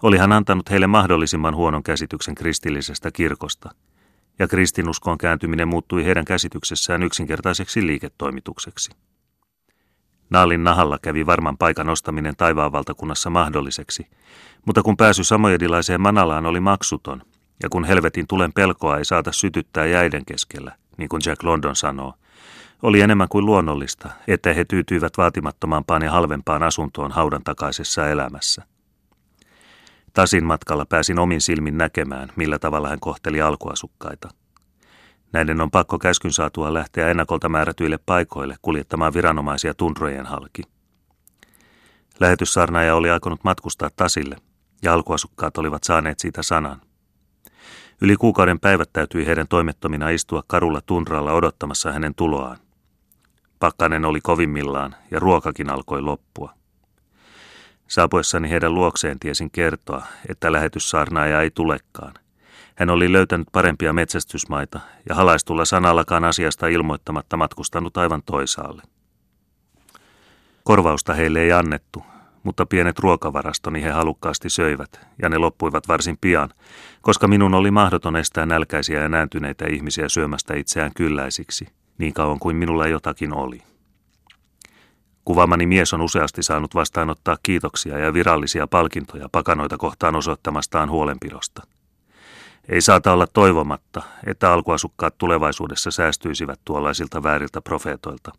oli 0.03 0.17
hän 0.17 0.31
antanut 0.31 0.69
heille 0.69 0.87
mahdollisimman 0.87 1.55
huonon 1.55 1.83
käsityksen 1.83 2.35
kristillisestä 2.35 3.11
kirkosta, 3.11 3.69
ja 4.39 4.47
kristinuskoon 4.47 5.17
kääntyminen 5.17 5.67
muuttui 5.67 6.05
heidän 6.05 6.25
käsityksessään 6.25 7.03
yksinkertaiseksi 7.03 7.87
liiketoimitukseksi. 7.87 8.91
Naalin 10.29 10.63
nahalla 10.63 10.97
kävi 11.01 11.25
varman 11.25 11.57
paikan 11.57 11.89
ostaminen 11.89 12.35
taivaan 12.37 12.71
valtakunnassa 12.71 13.29
mahdolliseksi, 13.29 14.07
mutta 14.65 14.83
kun 14.83 14.97
pääsy 14.97 15.23
samojedilaiseen 15.23 16.01
Manalaan 16.01 16.45
oli 16.45 16.59
maksuton, 16.59 17.21
ja 17.63 17.69
kun 17.69 17.85
helvetin 17.85 18.27
tulen 18.27 18.53
pelkoa 18.53 18.97
ei 18.97 19.05
saata 19.05 19.31
sytyttää 19.31 19.85
jäiden 19.85 20.25
keskellä, 20.25 20.75
niin 20.97 21.09
kuin 21.09 21.21
Jack 21.25 21.43
London 21.43 21.75
sanoo, 21.75 22.13
oli 22.81 23.01
enemmän 23.01 23.27
kuin 23.29 23.45
luonnollista, 23.45 24.09
että 24.27 24.53
he 24.53 24.65
tyytyivät 24.65 25.13
vaatimattomampaan 25.17 26.01
ja 26.01 26.11
halvempaan 26.11 26.63
asuntoon 26.63 27.11
haudan 27.11 27.43
takaisessa 27.43 28.07
elämässä. 28.07 28.63
Tasin 30.13 30.45
matkalla 30.45 30.85
pääsin 30.85 31.19
omin 31.19 31.41
silmin 31.41 31.77
näkemään, 31.77 32.29
millä 32.35 32.59
tavalla 32.59 32.89
hän 32.89 32.99
kohteli 32.99 33.41
alkuasukkaita. 33.41 34.29
Näiden 35.31 35.61
on 35.61 35.71
pakko 35.71 35.99
käskyn 35.99 36.31
saatua 36.31 36.73
lähteä 36.73 37.07
ennakolta 37.07 37.49
määrätyille 37.49 37.99
paikoille 38.05 38.55
kuljettamaan 38.61 39.13
viranomaisia 39.13 39.73
tundrojen 39.73 40.25
halki. 40.25 40.61
Lähetyssarnaaja 42.19 42.95
oli 42.95 43.09
aikonut 43.09 43.43
matkustaa 43.43 43.89
Tasille, 43.95 44.35
ja 44.83 44.93
alkuasukkaat 44.93 45.57
olivat 45.57 45.83
saaneet 45.83 46.19
siitä 46.19 46.43
sanan. 46.43 46.81
Yli 48.01 48.15
kuukauden 48.15 48.59
päivät 48.59 48.89
täytyi 48.93 49.25
heidän 49.25 49.47
toimettomina 49.47 50.09
istua 50.09 50.43
karulla 50.47 50.81
tundralla 50.85 51.33
odottamassa 51.33 51.91
hänen 51.91 52.15
tuloaan. 52.15 52.57
Pakkanen 53.59 54.05
oli 54.05 54.21
kovimmillaan 54.21 54.95
ja 55.11 55.19
ruokakin 55.19 55.69
alkoi 55.69 56.01
loppua. 56.01 56.53
Saapuessani 57.87 58.49
heidän 58.49 58.73
luokseen 58.73 59.19
tiesin 59.19 59.51
kertoa, 59.51 60.05
että 60.29 60.51
lähetyssaarnaaja 60.51 61.41
ei 61.41 61.51
tulekaan. 61.51 62.13
Hän 62.79 62.89
oli 62.89 63.11
löytänyt 63.11 63.47
parempia 63.51 63.93
metsästysmaita 63.93 64.79
ja 65.09 65.15
halaistulla 65.15 65.65
sanallakaan 65.65 66.23
asiasta 66.23 66.67
ilmoittamatta 66.67 67.37
matkustanut 67.37 67.97
aivan 67.97 68.23
toisaalle. 68.25 68.81
Korvausta 70.63 71.13
heille 71.13 71.41
ei 71.41 71.51
annettu, 71.51 72.03
mutta 72.43 72.65
pienet 72.65 72.99
ruokavarastoni 72.99 73.83
he 73.83 73.89
halukkaasti 73.89 74.49
söivät, 74.49 74.99
ja 75.21 75.29
ne 75.29 75.37
loppuivat 75.37 75.87
varsin 75.87 76.17
pian, 76.21 76.49
koska 77.01 77.27
minun 77.27 77.53
oli 77.53 77.71
mahdoton 77.71 78.15
estää 78.15 78.45
nälkäisiä 78.45 79.01
ja 79.01 79.09
nääntyneitä 79.09 79.65
ihmisiä 79.67 80.09
syömästä 80.09 80.53
itseään 80.53 80.91
kylläisiksi, 80.95 81.67
niin 81.97 82.13
kauan 82.13 82.39
kuin 82.39 82.55
minulla 82.55 82.87
jotakin 82.87 83.33
oli. 83.33 83.61
Kuvaamani 85.25 85.65
mies 85.65 85.93
on 85.93 86.01
useasti 86.01 86.43
saanut 86.43 86.75
vastaanottaa 86.75 87.37
kiitoksia 87.43 87.97
ja 87.97 88.13
virallisia 88.13 88.67
palkintoja 88.67 89.29
pakanoita 89.31 89.77
kohtaan 89.77 90.15
osoittamastaan 90.15 90.89
huolenpidosta. 90.89 91.63
Ei 92.69 92.81
saata 92.81 93.13
olla 93.13 93.27
toivomatta, 93.27 94.01
että 94.25 94.53
alkuasukkaat 94.53 95.17
tulevaisuudessa 95.17 95.91
säästyisivät 95.91 96.59
tuollaisilta 96.65 97.23
vääriltä 97.23 97.61
profeetoilta. 97.61 98.31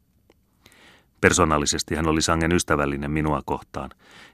Persoonallisesti 1.20 1.94
hän 1.94 2.08
oli 2.08 2.22
sangen 2.22 2.52
ystävällinen 2.52 3.10
minua 3.10 3.42
kohtaan, 3.44 3.90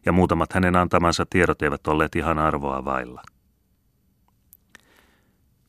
ja 0.06 0.12
muutamat 0.12 0.52
hänen 0.52 0.76
antamansa 0.76 1.26
tiedot 1.30 1.62
eivät 1.62 1.87
olleet 1.87 2.16
ihan 2.16 2.38
arvoa 2.38 2.85
vailla. 2.85 3.22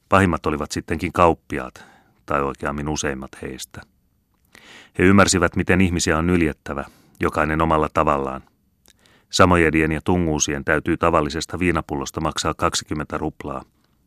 Pahimmat 0.09 0.45
olivat 0.45 0.71
sittenkin 0.71 1.13
kauppiaat, 1.13 1.85
tai 2.25 2.41
oikeammin 2.41 2.89
useimmat 2.89 3.31
heistä– 3.41 3.81
he 4.99 5.03
ymmärsivät, 5.03 5.55
miten 5.55 5.81
ihmisiä 5.81 6.17
on 6.17 6.27
nyljettävä, 6.27 6.85
jokainen 7.19 7.61
omalla 7.61 7.89
tavallaan. 7.93 8.41
Samojedien 9.29 9.91
ja 9.91 10.01
tunguusien 10.03 10.65
täytyy 10.65 10.97
tavallisesta 10.97 11.59
viinapullosta 11.59 12.21
maksaa 12.21 12.53
20 12.53 13.17
ruplaa, 13.17 13.63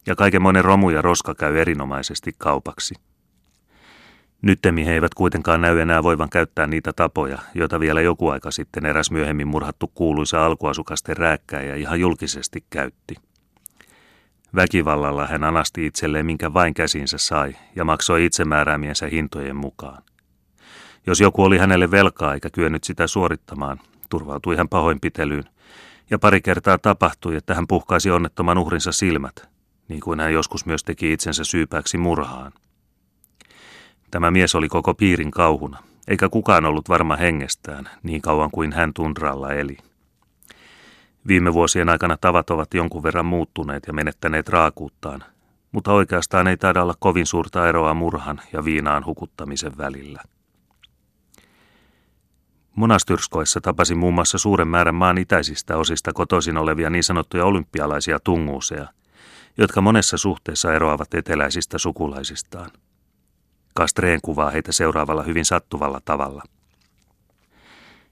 ja 0.07 0.17
kaikenmoinen 0.17 0.65
romu 0.65 0.91
ja 0.91 1.03
roska 1.03 1.35
käy 1.35 1.59
erinomaisesti 1.59 2.33
kaupaksi. 2.39 2.95
Nyttemi 4.43 4.87
he 4.87 4.95
eivät 4.95 5.15
kuitenkaan 5.15 5.61
näy 5.61 5.79
enää 5.79 6.03
voivan 6.03 6.29
käyttää 6.29 6.67
niitä 6.67 6.93
tapoja, 6.93 7.39
joita 7.55 7.81
vielä 7.81 8.01
joku 8.01 8.29
aika 8.29 8.51
sitten 8.51 8.87
eräs 8.87 9.11
myöhemmin 9.11 9.49
murhattu 9.49 9.89
kuuluisa 9.95 10.47
alkuasukasten 10.47 11.17
rääkkäjä 11.17 11.75
ihan 11.75 12.01
julkisesti 12.01 12.65
käytti. 12.71 13.15
Väkivallalla 14.55 15.27
hän 15.27 15.45
anasti 15.45 15.87
itselleen 15.87 16.27
minkä 16.27 16.55
vain 16.55 16.75
käsinsä 16.75 17.19
sai 17.19 17.57
ja 17.77 17.85
maksoi 17.85 18.25
itsemääräämiensä 18.25 19.07
hintojen 19.07 19.57
mukaan. 19.57 20.03
Jos 21.07 21.21
joku 21.21 21.45
oli 21.45 21.59
hänelle 21.59 21.91
velkaa 21.91 22.35
eikä 22.35 22.51
kyennyt 22.51 22.85
sitä 22.85 23.07
suorittamaan, 23.07 23.81
turvautui 24.11 24.57
hän 24.57 24.69
pahoinpitelyyn, 24.69 25.45
ja 26.11 26.19
pari 26.19 26.41
kertaa 26.41 26.79
tapahtui, 26.79 27.37
että 27.37 27.55
hän 27.55 27.67
puhkaisi 27.67 28.11
onnettoman 28.11 28.59
uhrinsa 28.59 28.93
silmät, 28.93 29.50
niin 29.91 30.01
kuin 30.01 30.21
hän 30.21 30.33
joskus 30.33 30.67
myös 30.67 30.85
teki 30.85 31.13
itsensä 31.13 31.45
syypääksi 31.45 31.99
murhaan. 31.99 32.53
Tämä 34.11 34.31
mies 34.31 34.55
oli 34.55 34.69
koko 34.69 34.95
piirin 34.95 35.31
kauhuna, 35.31 35.79
eikä 36.09 36.29
kukaan 36.29 36.65
ollut 36.65 36.89
varma 36.89 37.17
hengestään 37.17 37.91
niin 38.03 38.23
kauan 38.23 38.51
kuin 38.51 38.73
hän 38.73 38.95
tundralla 38.95 39.53
eli. 39.53 39.77
Viime 41.27 41.55
vuosien 41.55 41.89
aikana 41.89 42.17
tavat 42.17 42.51
ovat 42.51 42.75
jonkun 42.75 43.03
verran 43.03 43.27
muuttuneet 43.27 43.83
ja 43.87 43.93
menettäneet 43.93 44.49
raakuuttaan, 44.49 45.25
mutta 45.73 45.93
oikeastaan 45.93 46.49
ei 46.49 46.57
taida 46.57 46.83
olla 46.83 46.95
kovin 46.99 47.27
suurta 47.27 47.69
eroa 47.69 47.95
murhan 47.95 48.41
ja 48.53 48.65
viinaan 48.65 49.07
hukuttamisen 49.07 49.79
välillä. 49.79 50.23
Monastyrskoissa 52.77 53.61
tapasin 53.61 53.99
muun 53.99 54.15
muassa 54.15 54.39
suuren 54.39 54.69
määrän 54.69 54.95
maan 54.95 55.19
itäisistä 55.19 55.77
osista 55.77 56.13
kotoisin 56.13 56.57
olevia 56.57 56.91
niin 56.91 57.05
sanottuja 57.05 57.45
olympialaisia 57.45 58.21
tunguuseja, 58.21 58.89
jotka 59.61 59.81
monessa 59.81 60.19
suhteessa 60.19 60.75
eroavat 60.75 61.15
eteläisistä 61.15 61.79
sukulaisistaan. 61.79 62.71
Kastreen 63.75 64.21
kuvaa 64.23 64.51
heitä 64.51 64.73
seuraavalla 64.73 65.23
hyvin 65.23 65.45
sattuvalla 65.45 66.01
tavalla. 66.05 66.43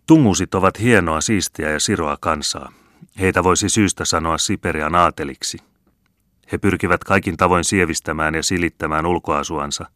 Tunguusit 0.07 0.55
ovat 0.55 0.81
hienoa, 0.81 1.21
siistiä 1.21 1.71
ja 1.71 1.81
siroa 1.81 2.17
kansaa. 2.21 2.73
Heitä 3.21 3.45
voisi 3.45 3.69
syystä 3.69 4.05
sanoa 4.05 4.39
Siperian 4.39 4.95
aateliksi. 4.95 5.59
He 6.53 6.59
pyrkivät 6.59 7.05
kaikin 7.05 7.37
tavoin 7.37 7.65
sievistämään 7.65 8.35
ja 8.35 8.43
silittämään 8.43 9.07
ulkoasuansa, 9.07 9.87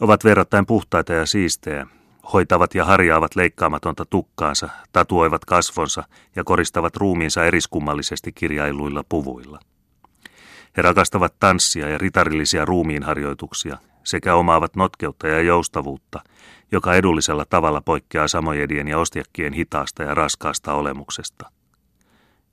ovat 0.00 0.24
verrattain 0.24 0.66
puhtaita 0.66 1.12
ja 1.12 1.26
siistejä 1.26 1.86
hoitavat 2.32 2.74
ja 2.74 2.84
harjaavat 2.84 3.36
leikkaamatonta 3.36 4.04
tukkaansa, 4.04 4.68
tatuoivat 4.92 5.44
kasvonsa 5.44 6.04
ja 6.36 6.44
koristavat 6.44 6.96
ruumiinsa 6.96 7.44
eriskummallisesti 7.44 8.32
kirjailuilla 8.32 9.04
puvuilla. 9.08 9.60
He 10.76 10.82
rakastavat 10.82 11.34
tanssia 11.40 11.88
ja 11.88 11.98
ritarillisia 11.98 12.64
ruumiinharjoituksia 12.64 13.78
sekä 14.04 14.34
omaavat 14.34 14.76
notkeutta 14.76 15.28
ja 15.28 15.40
joustavuutta, 15.40 16.20
joka 16.72 16.94
edullisella 16.94 17.44
tavalla 17.44 17.80
poikkeaa 17.80 18.28
samojedien 18.28 18.88
ja 18.88 18.98
ostiakkien 18.98 19.52
hitaasta 19.52 20.02
ja 20.02 20.14
raskaasta 20.14 20.74
olemuksesta. 20.74 21.50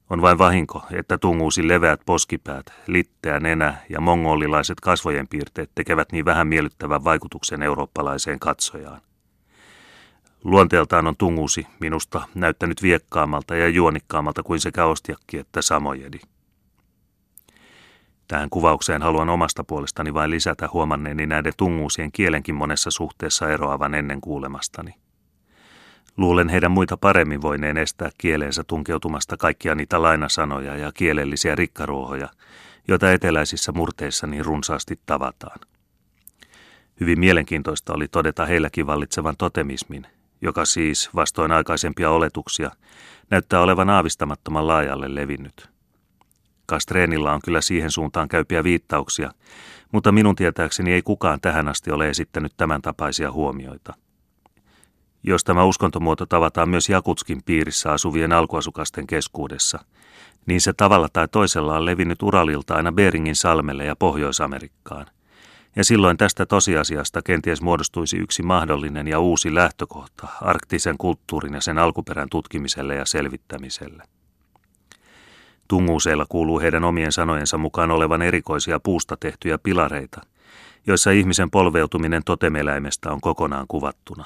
On 0.10 0.22
vain 0.22 0.38
vahinko, 0.38 0.84
että 0.92 1.18
tunguusi 1.18 1.68
leveät 1.68 2.02
poskipäät, 2.06 2.66
litteä 2.88 3.40
nenä 3.40 3.78
ja 3.90 4.02
mongolilaiset 4.02 4.80
kasvojen 4.80 5.28
piirteet 5.28 5.72
tekevät 5.76 6.12
niin 6.12 6.26
vähän 6.26 6.48
miellyttävän 6.48 7.04
vaikutuksen 7.04 7.64
eurooppalaiseen 7.64 8.40
katsojaan. 8.40 9.02
Luonteeltaan 10.44 11.08
on 11.08 11.18
tungusi 11.18 11.68
minusta 11.80 12.22
näyttänyt 12.36 12.82
viekkaammalta 12.82 13.56
ja 13.56 13.68
juonikkaamalta 13.68 14.44
kuin 14.44 14.60
sekä 14.60 14.86
ostiakki 14.86 15.38
että 15.38 15.62
samojedi. 15.62 16.20
Tähän 18.28 18.50
kuvaukseen 18.50 19.02
haluan 19.02 19.30
omasta 19.30 19.64
puolestani 19.64 20.14
vain 20.14 20.32
lisätä 20.32 20.70
huomanneeni 20.74 21.26
näiden 21.26 21.54
tunguusien 21.58 22.12
kielenkin 22.12 22.56
monessa 22.56 22.92
suhteessa 22.92 23.50
eroavan 23.50 23.96
ennen 23.96 24.22
kuulemastani. 24.22 24.94
Luulen 26.18 26.50
heidän 26.50 26.72
muita 26.72 26.98
paremmin 26.98 27.42
voineen 27.42 27.78
estää 27.78 28.10
kieleensä 28.18 28.64
tunkeutumasta 28.64 29.38
kaikkia 29.38 29.76
niitä 29.76 30.02
lainasanoja 30.02 30.76
ja 30.76 30.92
kielellisiä 30.92 31.56
rikkaruohoja, 31.56 32.30
joita 32.88 33.12
eteläisissä 33.12 33.72
murteissa 33.72 34.28
niin 34.28 34.46
runsaasti 34.46 35.00
tavataan. 35.06 35.60
Hyvin 37.00 37.20
mielenkiintoista 37.20 37.94
oli 37.94 38.08
todeta 38.08 38.46
heilläkin 38.46 38.88
vallitsevan 38.88 39.38
totemismin, 39.38 40.08
joka 40.42 40.66
siis, 40.66 41.10
vastoin 41.16 41.52
aikaisempia 41.52 42.12
oletuksia, 42.12 42.72
näyttää 43.30 43.62
olevan 43.62 43.90
aavistamattoman 43.90 44.68
laajalle 44.68 45.16
levinnyt. 45.16 45.75
Kastreenilla 46.66 47.34
on 47.34 47.40
kyllä 47.46 47.62
siihen 47.62 47.92
suuntaan 47.92 48.28
käypiä 48.28 48.64
viittauksia, 48.64 49.32
mutta 49.92 50.12
minun 50.12 50.36
tietääkseni 50.36 50.94
ei 50.94 51.02
kukaan 51.02 51.42
tähän 51.42 51.68
asti 51.68 51.92
ole 51.92 52.10
esittänyt 52.10 52.54
tämän 52.58 52.82
tapaisia 52.82 53.32
huomioita. 53.32 53.94
Jos 55.24 55.44
tämä 55.44 55.64
uskontomuoto 55.64 56.26
tavataan 56.26 56.70
myös 56.70 56.90
Jakutskin 56.90 57.42
piirissä 57.46 57.92
asuvien 57.92 58.32
alkuasukasten 58.32 59.08
keskuudessa, 59.08 59.80
niin 60.46 60.62
se 60.62 60.74
tavalla 60.74 61.08
tai 61.14 61.28
toisella 61.28 61.78
on 61.78 61.86
levinnyt 61.86 62.24
Uralilta 62.24 62.76
aina 62.76 62.92
Beringin 62.92 63.36
salmelle 63.36 63.86
ja 63.86 63.96
Pohjois-Amerikkaan– 63.96 65.06
ja 65.76 65.84
silloin 65.84 66.18
tästä 66.18 66.46
tosiasiasta 66.46 67.22
kenties 67.22 67.62
muodostuisi 67.62 68.18
yksi 68.18 68.44
mahdollinen 68.44 69.08
ja 69.08 69.20
uusi 69.20 69.56
lähtökohta 69.56 70.28
arktisen 70.42 70.98
kulttuurin 70.98 71.54
ja 71.54 71.62
sen 71.62 71.78
alkuperän 71.78 72.30
tutkimiselle 72.30 72.96
ja 72.96 73.06
selvittämiselle. 73.06 74.04
Tunguuseilla 75.68 76.26
kuuluu 76.30 76.60
heidän 76.60 76.84
omien 76.84 77.12
sanojensa 77.12 77.58
mukaan 77.58 77.92
olevan 77.92 78.22
erikoisia 78.22 78.80
puusta 78.80 79.18
tehtyjä 79.20 79.58
pilareita, 79.58 80.22
joissa 80.88 81.12
ihmisen 81.12 81.52
polveutuminen 81.52 82.24
totemeläimestä 82.24 83.12
on 83.12 83.22
kokonaan 83.22 83.66
kuvattuna. 83.68 84.26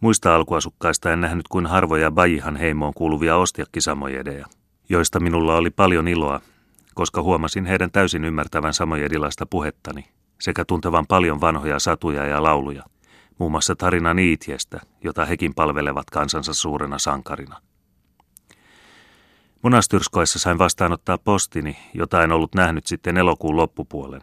Muista 0.00 0.34
alkuasukkaista 0.34 1.12
en 1.12 1.20
nähnyt 1.20 1.48
kuin 1.48 1.66
harvoja 1.66 2.10
Bajihan 2.10 2.56
heimoon 2.56 2.94
kuuluvia 2.94 3.36
ostiakkisamojedeja, 3.36 4.46
joista 4.88 5.20
minulla 5.20 5.56
oli 5.56 5.70
paljon 5.70 6.08
iloa, 6.08 6.40
koska 6.94 7.22
huomasin 7.22 7.66
heidän 7.66 7.90
täysin 7.90 8.24
ymmärtävän 8.24 8.74
samojedilaista 8.74 9.46
puhettani 9.46 10.04
sekä 10.40 10.64
tuntevan 10.64 11.06
paljon 11.06 11.40
vanhoja 11.40 11.78
satuja 11.78 12.26
ja 12.26 12.42
lauluja, 12.42 12.82
muun 13.38 13.50
muassa 13.50 13.76
tarina 13.76 14.14
Niitiestä, 14.14 14.80
jota 15.04 15.24
hekin 15.24 15.54
palvelevat 15.54 16.10
kansansa 16.10 16.54
suurena 16.54 16.98
sankarina. 16.98 17.60
Monastyrskoissa 19.64 20.38
sain 20.38 20.58
vastaanottaa 20.58 21.18
postini, 21.18 21.76
jota 21.94 22.22
en 22.22 22.32
ollut 22.32 22.54
nähnyt 22.54 22.86
sitten 22.86 23.16
elokuun 23.16 23.56
loppupuolen. 23.56 24.22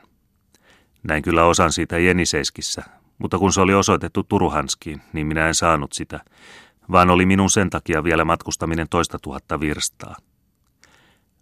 Näin 1.04 1.24
kyllä 1.24 1.46
osan 1.46 1.72
siitä 1.72 1.98
Jeniseiskissä, 1.98 2.84
mutta 3.18 3.38
kun 3.38 3.54
se 3.54 3.62
oli 3.62 3.74
osoitettu 3.74 4.24
Turuhanskiin, 4.24 5.02
niin 5.14 5.28
minä 5.28 5.48
en 5.48 5.56
saanut 5.56 5.94
sitä, 5.94 6.20
vaan 6.92 7.10
oli 7.10 7.26
minun 7.26 7.50
sen 7.50 7.70
takia 7.70 8.04
vielä 8.04 8.26
matkustaminen 8.26 8.90
toista 8.90 9.20
tuhatta 9.22 9.60
virstaa. 9.60 10.16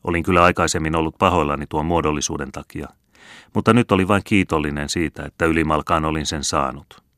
Olin 0.04 0.24
kyllä 0.24 0.44
aikaisemmin 0.44 0.96
ollut 0.96 1.18
pahoillani 1.18 1.66
tuon 1.70 1.86
muodollisuuden 1.86 2.52
takia, 2.52 2.88
mutta 3.54 3.74
nyt 3.74 3.92
oli 3.92 4.08
vain 4.08 4.24
kiitollinen 4.26 4.90
siitä, 4.90 5.26
että 5.26 5.46
ylimalkaan 5.46 6.06
olin 6.06 6.26
sen 6.26 6.44
saanut. 6.44 7.09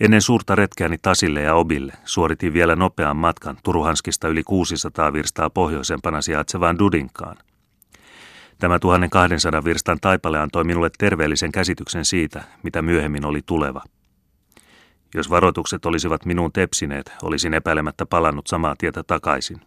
Ennen 0.00 0.22
suurta 0.22 0.54
retkeäni 0.54 0.98
Tasille 1.02 1.42
ja 1.42 1.54
Obille 1.54 1.92
suoritin 2.04 2.52
vielä 2.52 2.76
nopean 2.76 3.16
matkan 3.16 3.56
Turuhanskista 3.64 4.28
yli 4.28 4.42
600 4.42 5.12
virstaa 5.12 5.50
pohjoisempana 5.50 6.22
sijaitsevaan 6.22 6.78
Dudinkaan. 6.78 7.36
Tämä 8.58 8.78
1200 8.78 9.64
virstan 9.64 9.98
taipale 10.00 10.38
antoi 10.38 10.64
minulle 10.64 10.90
terveellisen 10.98 11.52
käsityksen 11.52 12.04
siitä, 12.04 12.44
mitä 12.62 12.82
myöhemmin 12.82 13.24
oli 13.24 13.40
tuleva. 13.46 13.82
Jos 15.14 15.30
varoitukset 15.30 15.86
olisivat 15.86 16.24
minuun 16.24 16.52
tepsineet, 16.52 17.12
olisin 17.22 17.54
epäilemättä 17.54 18.06
palannut 18.06 18.46
samaa 18.46 18.74
tietä 18.78 19.02
takaisin. 19.02 19.60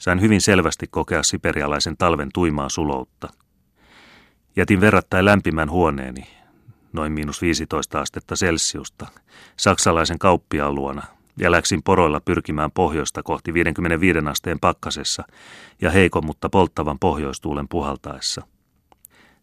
Sain 0.00 0.20
hyvin 0.20 0.40
selvästi 0.40 0.86
kokea 0.90 1.22
siperialaisen 1.22 1.96
talven 1.96 2.28
tuimaa 2.34 2.68
suloutta. 2.68 3.28
Jätin 4.56 4.80
verrattain 4.80 5.24
lämpimän 5.24 5.70
huoneeni, 5.70 6.26
noin 6.92 7.12
miinus 7.12 7.42
15 7.42 8.00
astetta 8.00 8.34
Celsiusta, 8.34 9.06
saksalaisen 9.56 10.18
kauppiaan 10.18 10.74
luona, 10.74 11.02
ja 11.38 11.50
läksin 11.50 11.82
poroilla 11.82 12.20
pyrkimään 12.20 12.70
pohjoista 12.70 13.22
kohti 13.22 13.54
55 13.54 14.18
asteen 14.30 14.60
pakkasessa 14.60 15.24
ja 15.80 15.90
heikon 15.90 16.26
mutta 16.26 16.50
polttavan 16.50 16.98
pohjoistuulen 16.98 17.68
puhaltaessa. 17.68 18.42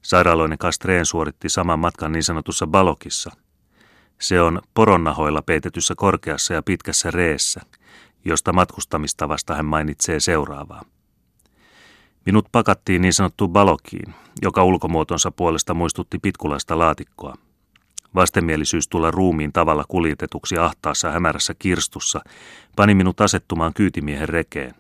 Sairaaloinen 0.02 0.58
Kastreen 0.58 1.06
suoritti 1.06 1.50
saman 1.50 1.80
matkan 1.80 2.12
niin 2.12 2.24
sanotussa 2.24 2.68
balokissa. 2.68 3.32
Se 4.20 4.42
on 4.42 4.62
poronnahoilla 4.74 5.42
peitetyssä 5.42 5.94
korkeassa 5.98 6.54
ja 6.54 6.64
pitkässä 6.64 7.12
reessä, 7.12 7.62
josta 8.26 8.54
matkustamistavasta 8.54 9.56
hän 9.56 9.66
mainitsee 9.66 10.20
seuraavaa. 10.20 10.86
Minut 12.26 12.48
pakattiin 12.52 13.02
niin 13.02 13.14
sanottuun 13.14 13.54
balokiin, 13.54 14.16
joka 14.42 14.64
ulkomuotonsa 14.64 15.32
puolesta 15.32 15.74
muistutti 15.74 16.20
pitkulaista 16.20 16.80
laatikkoa. 16.80 17.36
Vastenmielisyys 18.16 18.88
tulla 18.88 19.12
ruumiin 19.12 19.54
tavalla 19.54 19.84
kuljetetuksi 19.88 20.58
ahtaassa 20.58 21.12
hämärässä 21.12 21.54
kirstussa 21.60 22.22
pani 22.76 22.96
minut 22.96 23.22
asettumaan 23.22 23.74
kyytimiehen 23.74 24.30
rekeen. 24.30 24.76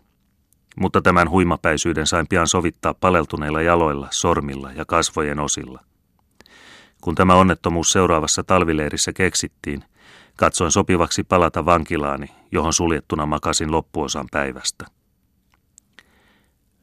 Mutta 0.79 1.01
tämän 1.01 1.29
huimapäisyyden 1.29 2.07
sain 2.07 2.27
pian 2.27 2.47
sovittaa 2.47 2.93
paleltuneilla 2.93 3.61
jaloilla, 3.61 4.07
sormilla 4.11 4.71
ja 4.71 4.85
kasvojen 4.85 5.39
osilla. 5.39 5.83
Kun 7.01 7.15
tämä 7.15 7.35
onnettomuus 7.35 7.91
seuraavassa 7.91 8.43
talvileirissä 8.43 9.13
keksittiin, 9.13 9.83
katsoin 10.37 10.71
sopivaksi 10.71 11.23
palata 11.23 11.65
vankilaani, 11.65 12.27
johon 12.51 12.73
suljettuna 12.73 13.25
makasin 13.25 13.71
loppuosan 13.71 14.25
päivästä. 14.31 14.98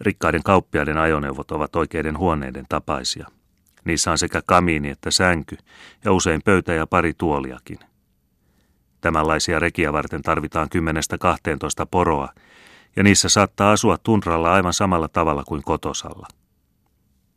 Rikkaiden 0.01 0.43
kauppiaiden 0.43 0.99
ajoneuvot 0.99 1.51
ovat 1.51 1.77
oikeiden 1.77 2.19
huoneiden 2.19 2.65
tapaisia. 2.69 3.27
Niissä 3.85 4.11
on 4.11 4.19
sekä 4.19 4.43
kamiini 4.47 4.91
että 4.91 5.11
sänky 5.11 5.57
ja 6.05 6.13
usein 6.13 6.41
pöytä 6.45 6.75
ja 6.75 6.87
pari 6.87 7.15
tuoliakin. 7.15 7.79
Tämänlaisia 9.01 9.59
rekiä 9.59 9.93
varten 9.93 10.23
tarvitaan 10.23 10.69
10-12 11.83 11.87
poroa, 11.91 12.29
ja 12.97 13.03
niissä 13.03 13.29
saattaa 13.29 13.73
asua 13.73 13.99
tunralla 13.99 14.53
aivan 14.53 14.73
samalla 14.73 15.09
tavalla 15.09 15.45
kuin 15.45 15.63
kotosalla. 15.63 16.29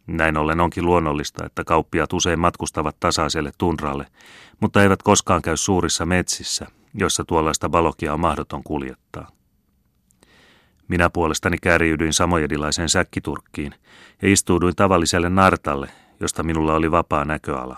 Näin 0.08 0.38
ollen 0.38 0.60
onkin 0.60 0.86
luonnollista, 0.86 1.46
että 1.46 1.64
kauppiaat 1.64 2.14
usein 2.14 2.40
matkustavat 2.40 2.96
tasaiselle 3.00 3.52
tunralle, 3.58 4.06
mutta 4.60 4.84
eivät 4.84 5.04
koskaan 5.04 5.42
käy 5.42 5.58
suurissa 5.58 6.06
metsissä, 6.06 6.68
joissa 6.94 7.24
tuollaista 7.26 7.70
balokia 7.70 8.14
on 8.14 8.20
mahdoton 8.20 8.64
kuljettaa. 8.64 9.39
Minä 10.90 11.10
puolestani 11.10 11.58
kärjyydyin 11.58 12.14
samojedilaiseen 12.14 12.90
säkkiturkkiin 12.90 13.76
ja 14.22 14.32
istuuduin 14.32 14.76
tavalliselle 14.76 15.30
nartalle, 15.30 15.90
josta 16.20 16.44
minulla 16.44 16.74
oli 16.74 16.92
vapaa 16.92 17.26
näköala. 17.26 17.78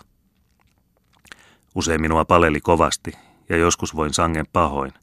Usein 1.75 2.01
minua 2.01 2.25
paleli 2.25 2.61
kovasti 2.61 3.11
ja 3.49 3.57
joskus 3.57 3.95
voin 3.95 4.13
sangen 4.13 4.45
pahoin, 4.53 4.93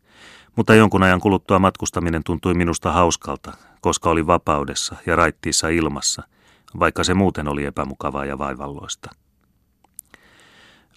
mutta 0.57 0.75
jonkun 0.75 1.03
ajan 1.03 1.21
kuluttua 1.21 1.59
matkustaminen 1.59 2.25
tuntui 2.25 2.55
minusta 2.55 2.93
hauskalta, 2.93 3.53
koska 3.81 4.11
oli 4.11 4.27
vapaudessa 4.27 4.97
ja 5.07 5.17
raittiissa 5.17 5.69
ilmassa, 5.69 6.23
vaikka 6.79 7.05
se 7.05 7.15
muuten 7.15 7.49
oli 7.49 7.65
epämukavaa 7.65 8.25
ja 8.25 8.39
vaivalloista. 8.39 9.11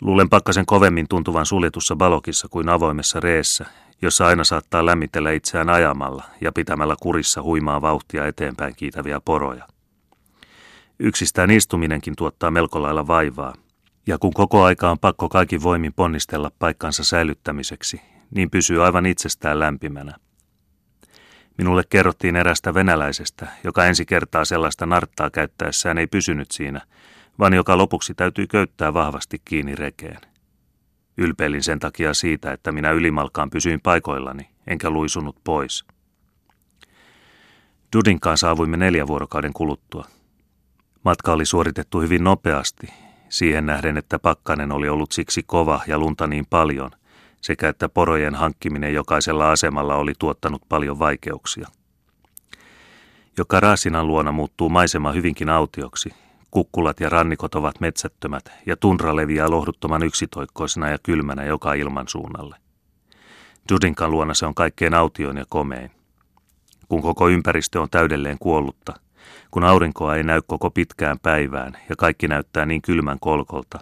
Luulen 0.02 0.30
pakkasen 0.30 0.66
kovemmin 0.66 1.08
tuntuvan 1.08 1.46
suljetussa 1.46 1.96
balokissa 1.96 2.48
kuin 2.48 2.70
avoimessa 2.70 3.20
reessä, 3.20 3.66
jossa 4.02 4.28
aina 4.28 4.44
saattaa 4.44 4.86
lämmitellä 4.86 5.32
itseään 5.32 5.70
ajamalla 5.70 6.24
ja 6.42 6.52
pitämällä 6.52 6.96
kurissa 7.02 7.42
huimaa 7.42 7.82
vauhtia 7.82 8.28
eteenpäin 8.28 8.76
kiitäviä 8.76 9.22
poroja. 9.26 9.68
Yksistään 11.00 11.52
istuminenkin 11.52 12.16
tuottaa 12.16 12.52
melko 12.52 12.82
lailla 12.82 13.08
vaivaa, 13.08 13.54
ja 14.08 14.18
kun 14.18 14.34
koko 14.34 14.64
aika 14.64 14.92
on 14.92 15.00
pakko 15.00 15.30
kaikki 15.30 15.64
voimin 15.64 15.94
ponnistella 15.94 16.52
paikkansa 16.60 17.04
säilyttämiseksi, 17.04 18.02
niin 18.36 18.50
pysyy 18.50 18.86
aivan 18.86 19.06
itsestään 19.06 19.60
lämpimänä. 19.60 20.16
Minulle 21.58 21.84
kerrottiin 21.90 22.36
erästä 22.36 22.74
venäläisestä, 22.74 23.48
joka 23.64 23.86
ensi 23.86 24.06
kertaa 24.06 24.46
sellaista 24.46 24.86
narttaa 24.86 25.30
käyttäessään 25.30 25.98
ei 25.98 26.08
pysynyt 26.08 26.52
siinä, 26.52 26.82
vaan 27.40 27.54
joka 27.54 27.78
lopuksi 27.78 28.14
täytyy 28.14 28.48
köyttää 28.48 28.94
vahvasti 28.94 29.42
kiinni 29.46 29.76
rekeen. 29.76 30.31
Ylpeilin 31.18 31.64
sen 31.64 31.80
takia 31.80 32.14
siitä, 32.14 32.52
että 32.52 32.72
minä 32.72 32.92
ylimalkaan 32.92 33.50
pysyin 33.50 33.82
paikoillani, 33.82 34.50
enkä 34.68 34.90
luisunut 34.90 35.36
pois. 35.44 35.86
Dudinkaan 37.96 38.38
saavuimme 38.38 38.78
neljä 38.78 39.08
vuorokauden 39.08 39.54
kuluttua. 39.54 40.06
Matka 41.06 41.32
oli 41.32 41.46
suoritettu 41.46 42.02
hyvin 42.02 42.24
nopeasti, 42.24 42.88
siihen 43.30 43.66
nähden, 43.66 43.98
että 43.98 44.20
pakkanen 44.20 44.72
oli 44.72 44.90
ollut 44.90 45.12
siksi 45.12 45.44
kova 45.44 45.82
ja 45.88 46.00
lunta 46.00 46.28
niin 46.28 46.46
paljon, 46.50 46.92
sekä 47.42 47.70
että 47.70 47.90
porojen 47.90 48.36
hankkiminen 48.36 48.94
jokaisella 48.94 49.52
asemalla 49.52 49.96
oli 49.96 50.14
tuottanut 50.20 50.62
paljon 50.70 51.00
vaikeuksia. 51.00 51.68
Joka 53.38 53.60
Raasinan 53.60 54.08
luona 54.08 54.32
muuttuu 54.32 54.70
maisema 54.70 55.12
hyvinkin 55.12 55.50
autioksi, 55.50 56.10
Kukkulat 56.52 57.00
ja 57.00 57.10
rannikot 57.10 57.56
ovat 57.56 57.80
metsättömät 57.80 58.52
ja 58.66 58.78
tundra 58.78 59.16
leviää 59.16 59.50
lohduttoman 59.50 60.04
yksitoikkoisena 60.04 60.90
ja 60.90 60.98
kylmänä 61.04 61.44
joka 61.44 61.74
ilman 61.74 62.08
suunnalle. 62.08 62.56
Judinkan 63.72 64.12
luona 64.12 64.34
se 64.34 64.46
on 64.46 64.56
kaikkein 64.56 64.94
autioin 64.94 65.38
ja 65.38 65.46
komein. 65.50 65.92
Kun 66.88 67.02
koko 67.02 67.30
ympäristö 67.30 67.82
on 67.82 67.90
täydelleen 67.90 68.38
kuollutta, 68.40 68.94
kun 69.52 69.64
aurinkoa 69.64 70.16
ei 70.16 70.24
näy 70.24 70.42
koko 70.48 70.70
pitkään 70.70 71.20
päivään 71.20 71.78
ja 71.90 71.96
kaikki 71.96 72.28
näyttää 72.28 72.66
niin 72.66 72.82
kylmän 72.82 73.20
kolkolta, 73.20 73.80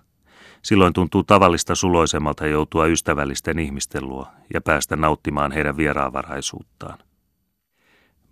silloin 0.62 0.94
tuntuu 0.94 1.24
tavallista 1.24 1.76
suloisemmalta 1.76 2.48
joutua 2.48 2.86
ystävällisten 2.86 3.60
ihmisten 3.60 4.10
luo 4.10 4.28
ja 4.54 4.62
päästä 4.62 4.96
nauttimaan 4.96 5.52
heidän 5.52 5.78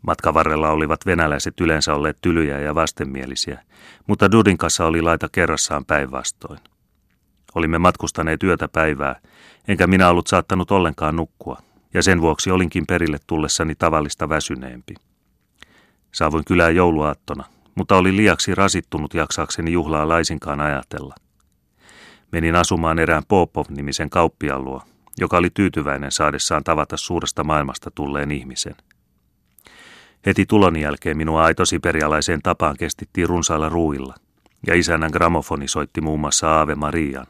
vieraanvaraisuuttaan. 0.07 0.33
Matkavarrella 0.33 0.69
olivat 0.69 1.05
venäläiset 1.05 1.61
yleensä 1.61 1.93
olleet 1.93 2.17
tylyjä 2.21 2.59
ja 2.59 2.75
vastenmielisiä, 2.75 3.63
mutta 4.07 4.31
Dudin 4.31 4.57
kanssa 4.57 4.85
oli 4.85 5.01
laita 5.01 5.29
kerrassaan 5.31 5.85
päinvastoin. 5.85 6.59
Olimme 7.55 7.77
matkustaneet 7.77 8.43
yötä 8.43 8.67
päivää, 8.67 9.19
enkä 9.67 9.87
minä 9.87 10.09
ollut 10.09 10.27
saattanut 10.27 10.71
ollenkaan 10.71 11.15
nukkua, 11.15 11.57
ja 11.93 12.03
sen 12.03 12.21
vuoksi 12.21 12.51
olinkin 12.51 12.85
perille 12.87 13.17
tullessani 13.27 13.75
tavallista 13.75 14.29
väsyneempi. 14.29 14.95
Saavuin 16.11 16.45
kylään 16.45 16.75
jouluaattona, 16.75 17.43
mutta 17.75 17.95
oli 17.97 18.15
liiaksi 18.15 18.55
rasittunut 18.55 19.13
jaksaakseni 19.13 19.71
juhlaa 19.71 20.07
laisinkaan 20.07 20.61
ajatella. 20.61 21.15
Menin 22.31 22.55
asumaan 22.55 22.99
erään 22.99 23.23
Popov-nimisen 23.27 24.09
kauppiaan 24.09 24.63
luo, 24.63 24.81
joka 25.17 25.37
oli 25.37 25.49
tyytyväinen 25.53 26.11
saadessaan 26.11 26.63
tavata 26.63 26.97
suuresta 26.97 27.43
maailmasta 27.43 27.91
tulleen 27.91 28.31
ihmisen. 28.31 28.75
Heti 30.27 30.45
tulon 30.45 30.75
jälkeen 30.75 31.17
minua 31.17 31.43
aito 31.43 31.65
siperialaiseen 31.65 32.41
tapaan 32.41 32.75
kestittiin 32.77 33.29
runsailla 33.29 33.69
ruuilla, 33.69 34.15
ja 34.67 34.75
isännän 34.75 35.11
gramofoni 35.13 35.67
soitti 35.67 36.01
muun 36.01 36.19
muassa 36.19 36.49
Aave 36.49 36.75
Marian. 36.75 37.27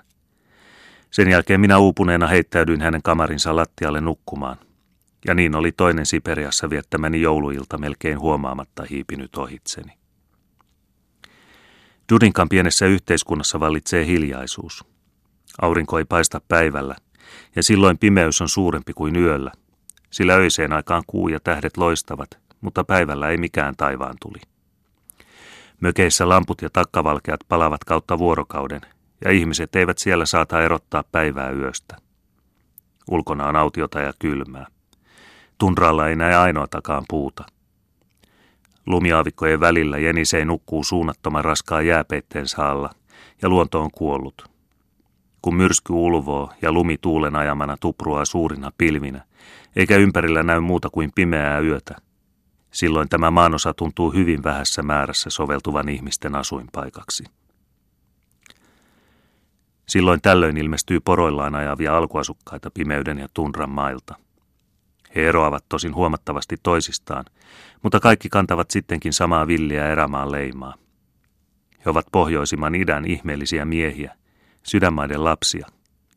Sen 1.12 1.30
jälkeen 1.30 1.62
minä 1.62 1.78
uupuneena 1.78 2.28
heittäydyin 2.28 2.82
hänen 2.82 3.02
kamarinsa 3.02 3.56
lattialle 3.56 4.02
nukkumaan. 4.02 4.58
Ja 5.28 5.34
niin 5.34 5.56
oli 5.56 5.72
toinen 5.72 6.06
Siperiassa 6.06 6.70
viettämäni 6.70 7.22
jouluilta 7.22 7.78
melkein 7.78 8.20
huomaamatta 8.20 8.84
hiipinyt 8.89 9.36
ohitseni. 9.36 9.93
Dudinkan 12.14 12.50
pienessä 12.50 12.86
yhteiskunnassa 12.86 13.60
vallitsee 13.60 14.06
hiljaisuus. 14.06 14.86
Aurinko 15.62 15.98
ei 16.00 16.06
paista 16.06 16.41
päivällä, 16.48 16.95
ja 17.56 17.64
silloin 17.64 17.98
pimeys 17.98 18.41
on 18.41 18.50
suurempi 18.50 18.93
kuin 18.93 19.16
yöllä, 19.16 19.52
sillä 20.12 20.34
öiseen 20.34 20.74
aikaan 20.74 21.04
kuu 21.08 21.28
ja 21.28 21.39
tähdet 21.39 21.78
loistavat, 21.78 22.47
mutta 22.62 22.84
päivällä 22.84 23.30
ei 23.30 23.38
mikään 23.38 23.74
taivaan 23.78 24.16
tuli. 24.22 24.41
Mökeissä 25.80 26.30
lamput 26.30 26.62
ja 26.62 26.70
takkavalkeat 26.74 27.39
palavat 27.49 27.84
kautta 27.84 28.18
vuorokauden, 28.18 28.82
ja 29.26 29.32
ihmiset 29.32 29.76
eivät 29.76 29.97
siellä 29.97 30.26
saata 30.26 30.62
erottaa 30.62 31.03
päivää 31.12 31.51
yöstä. 31.51 31.97
Ulkona 33.12 33.47
on 33.47 33.55
autiota 33.55 33.99
ja 33.99 34.14
kylmää. 34.20 34.68
Tunralla 35.58 36.08
ei 36.08 36.16
näe 36.16 36.36
ainoatakaan 36.36 37.03
puuta. 37.10 37.43
Lumiaavikkojen 38.86 39.60
välillä 39.60 39.97
jenisei 39.97 40.45
nukkuu 40.45 40.84
suunnattoman 40.84 41.45
raskaan 41.45 41.88
jääpeitteensä 41.88 42.66
alla, 42.66 42.89
ja 43.41 43.49
luonto 43.49 43.82
on 43.82 43.91
kuollut. 43.91 44.49
Kun 45.41 45.55
myrsky 45.55 45.93
ulvoo 45.93 46.51
ja 46.62 46.72
lumi 46.72 46.97
tuulen 46.97 47.36
ajamana 47.36 47.78
tupruaa 47.80 48.26
suurina 48.26 48.72
pilvinä, 48.78 49.24
eikä 49.76 49.95
ympärillä 49.95 50.43
näy 50.43 50.60
muuta 50.60 50.89
kuin 50.89 51.12
pimeää 51.16 51.60
yötä, 51.60 51.95
silloin 52.72 53.09
tämä 53.09 53.32
maanosa 53.32 53.74
tuntuu 53.74 54.11
hyvin 54.11 54.43
vähässä 54.43 54.84
määrässä 54.84 55.30
soveltuvan 55.30 55.89
ihmisten 55.89 56.36
asuinpaikaksi. 56.36 57.24
Silloin 59.88 60.22
tällöin 60.22 60.57
ilmestyy 60.57 60.99
poroillaan 60.99 61.55
ajavia 61.55 61.97
alkuasukkaita 61.97 62.72
pimeyden 62.72 63.20
ja 63.20 63.28
tundran 63.34 63.70
mailta. 63.70 64.15
He 65.15 65.28
eroavat 65.28 65.65
tosin 65.70 65.95
huomattavasti 65.95 66.55
toisistaan, 66.63 67.26
mutta 67.84 67.99
kaikki 67.99 68.30
kantavat 68.30 68.72
sittenkin 68.72 69.13
samaa 69.13 69.47
villiä 69.47 69.88
erämaan 69.88 70.32
leimaa. 70.32 70.74
He 71.86 71.89
ovat 71.89 72.05
pohjoisimman 72.11 72.76
idän 72.76 73.05
ihmeellisiä 73.05 73.65
miehiä, 73.65 74.15
sydänmaiden 74.63 75.24
lapsia, 75.24 75.68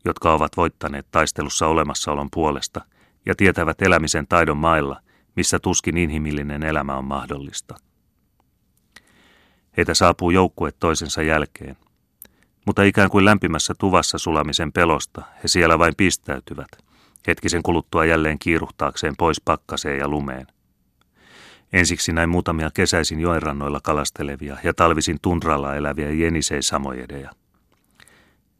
jotka 0.05 0.33
ovat 0.33 0.57
voittaneet 0.57 1.07
taistelussa 1.11 1.67
olemassaolon 1.67 2.29
puolesta 2.33 2.81
ja 3.25 3.35
tietävät 3.35 3.81
elämisen 3.81 4.27
taidon 4.27 4.57
mailla, 4.57 5.01
missä 5.35 5.59
tuskin 5.59 5.97
inhimillinen 5.97 6.63
elämä 6.63 6.97
on 6.97 7.05
mahdollista. 7.05 7.75
Heitä 9.77 9.93
saapuu 9.93 10.31
joukkue 10.31 10.71
toisensa 10.71 11.21
jälkeen– 11.21 11.77
mutta 12.65 12.83
ikään 12.83 13.09
kuin 13.09 13.25
lämpimässä 13.25 13.73
tuvassa 13.79 14.17
sulamisen 14.17 14.71
pelosta 14.71 15.21
he 15.43 15.47
siellä 15.47 15.79
vain 15.79 15.93
pistäytyvät, 15.97 16.67
hetkisen 17.27 17.63
kuluttua 17.63 18.05
jälleen 18.05 18.39
kiiruhtaakseen 18.39 19.13
pois 19.17 19.41
pakkaseen 19.41 19.99
ja 19.99 20.07
lumeen. 20.07 20.47
Ensiksi 21.73 22.13
näin 22.13 22.29
muutamia 22.29 22.71
kesäisin 22.73 23.19
joenrannoilla 23.19 23.79
kalastelevia 23.83 24.57
ja 24.63 24.73
talvisin 24.73 25.17
tundralla 25.21 25.75
eläviä 25.75 26.11
jenisei 26.11 26.61
samojedeja. 26.61 27.31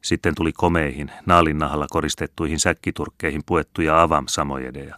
Sitten 0.01 0.35
tuli 0.35 0.53
komeihin, 0.53 1.11
naalinnahalla 1.25 1.87
koristettuihin 1.89 2.59
säkkiturkkeihin 2.59 3.41
puettuja 3.45 4.01
avam 4.01 4.25
samojedeja. 4.27 4.95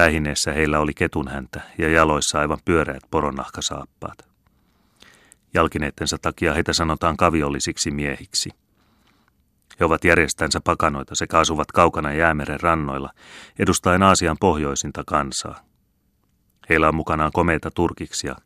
Päihineessä 0.00 0.52
heillä 0.52 0.78
oli 0.78 0.94
ketunhäntä 0.94 1.60
ja 1.78 1.88
jaloissa 1.88 2.38
aivan 2.38 2.58
pyöreät 2.64 3.02
poronahkasaappaat. 3.10 4.28
Jalkineettensa 5.54 6.18
takia 6.22 6.54
heitä 6.54 6.72
sanotaan 6.72 7.16
kaviollisiksi 7.16 7.90
miehiksi. 7.90 8.50
He 9.80 9.84
ovat 9.84 10.04
järjestänsä 10.04 10.60
pakanoita 10.64 11.14
sekä 11.14 11.38
asuvat 11.38 11.72
kaukana 11.72 12.12
jäämeren 12.12 12.60
rannoilla, 12.60 13.10
edustaen 13.58 14.02
Aasian 14.02 14.36
pohjoisinta 14.40 15.02
kansaa. 15.06 15.60
Heillä 16.68 16.88
on 16.88 16.94
mukanaan 16.94 17.32
komeita 17.34 17.70
turkiksia, 17.70 18.36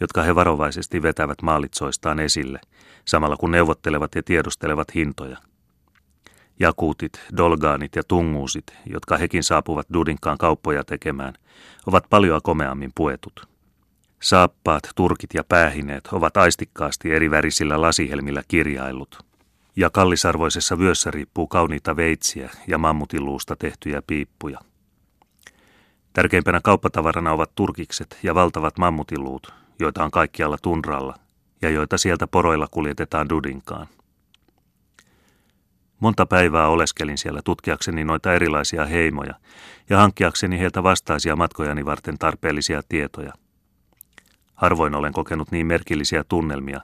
jotka 0.00 0.22
he 0.22 0.34
varovaisesti 0.34 1.02
vetävät 1.02 1.42
maalitsoistaan 1.42 2.20
esille, 2.20 2.60
samalla 3.04 3.36
kun 3.36 3.50
neuvottelevat 3.50 4.14
ja 4.14 4.22
tiedustelevat 4.22 4.94
hintoja. 4.94 5.38
Jakuutit, 6.60 7.20
dolgaanit 7.36 7.96
ja 7.96 8.02
tunguusit, 8.08 8.66
jotka 8.86 9.16
hekin 9.16 9.42
saapuvat 9.42 9.86
Dudinkaan 9.92 10.38
kauppoja 10.38 10.84
tekemään, 10.84 11.34
ovat 11.86 12.04
paljon 12.10 12.40
komeammin 12.42 12.90
puetut. 12.94 13.48
Saappaat, 14.22 14.82
turkit 14.94 15.30
ja 15.34 15.44
päähineet 15.44 16.08
ovat 16.12 16.36
aistikkaasti 16.36 17.12
eri 17.12 17.30
värisillä 17.30 17.80
lasihelmillä 17.80 18.42
kirjaillut. 18.48 19.24
Ja 19.76 19.90
kallisarvoisessa 19.90 20.78
vyössä 20.78 21.10
riippuu 21.10 21.46
kauniita 21.46 21.96
veitsiä 21.96 22.50
ja 22.66 22.78
mammutiluusta 22.78 23.56
tehtyjä 23.56 24.02
piippuja. 24.06 24.58
Tärkeimpänä 26.12 26.60
kauppatavarana 26.64 27.32
ovat 27.32 27.50
turkikset 27.54 28.18
ja 28.22 28.34
valtavat 28.34 28.78
mammutiluut, 28.78 29.52
joita 29.80 30.04
on 30.04 30.10
kaikkialla 30.10 30.56
tunralla 30.62 31.14
ja 31.62 31.70
joita 31.70 31.98
sieltä 31.98 32.26
poroilla 32.26 32.66
kuljetetaan 32.70 33.28
Dudinkaan. 33.28 33.86
Monta 36.04 36.26
päivää 36.26 36.68
oleskelin 36.68 37.18
siellä 37.18 37.40
tutkiakseni 37.44 38.04
noita 38.04 38.34
erilaisia 38.34 38.84
heimoja 38.84 39.34
ja 39.90 39.98
hankkiakseni 39.98 40.58
heiltä 40.58 40.82
vastaisia 40.82 41.36
matkojani 41.36 41.84
varten 41.84 42.18
tarpeellisia 42.18 42.82
tietoja– 42.88 43.32
Harvoin 44.54 44.94
olen 44.94 45.12
kokenut 45.12 45.50
niin 45.50 45.66
merkillisiä 45.66 46.24
tunnelmia, 46.28 46.80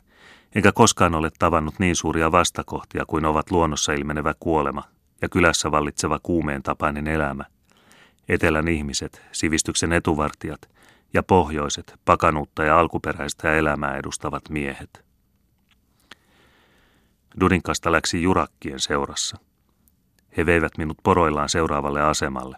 enkä 0.54 0.72
koskaan 0.72 1.14
ole 1.14 1.30
tavannut 1.38 1.74
niin 1.78 1.96
suuria 1.96 2.32
vastakohtia 2.32 3.04
kuin 3.06 3.24
ovat 3.24 3.50
luonnossa 3.50 3.92
ilmenevä 3.92 4.34
kuolema 4.40 4.82
ja 5.22 5.28
kylässä 5.28 5.70
vallitseva 5.70 6.20
kuumeen 6.22 6.62
tapainen 6.62 7.08
elämä. 7.08 7.44
Etelän 8.28 8.68
ihmiset, 8.68 9.22
sivistyksen 9.32 9.92
etuvartijat 9.92 10.60
ja 11.14 11.22
pohjoiset, 11.22 11.94
pakanuutta 12.04 12.64
ja 12.64 12.78
alkuperäistä 12.78 13.54
elämää 13.54 13.96
edustavat 13.96 14.42
miehet. 14.48 15.09
Dudinkasta 17.40 17.92
läksi 17.92 18.22
jurakkien 18.22 18.80
seurassa. 18.80 19.36
He 20.36 20.46
veivät 20.46 20.72
minut 20.78 20.98
poroillaan 21.02 21.48
seuraavalle 21.48 22.02
asemalle. 22.02 22.56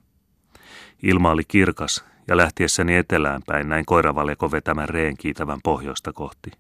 Ilma 1.03 1.31
oli 1.31 1.43
kirkas 1.49 2.05
ja 2.29 2.37
lähtiessäni 2.37 2.97
etelään 2.97 3.43
päin 3.47 3.69
näin 3.69 3.87
koiravaleko 3.87 4.51
vetämän 4.51 4.89
reen 4.89 5.17
kiitävän 5.17 5.59
pohjoista 5.63 6.13
kohti. 6.13 6.51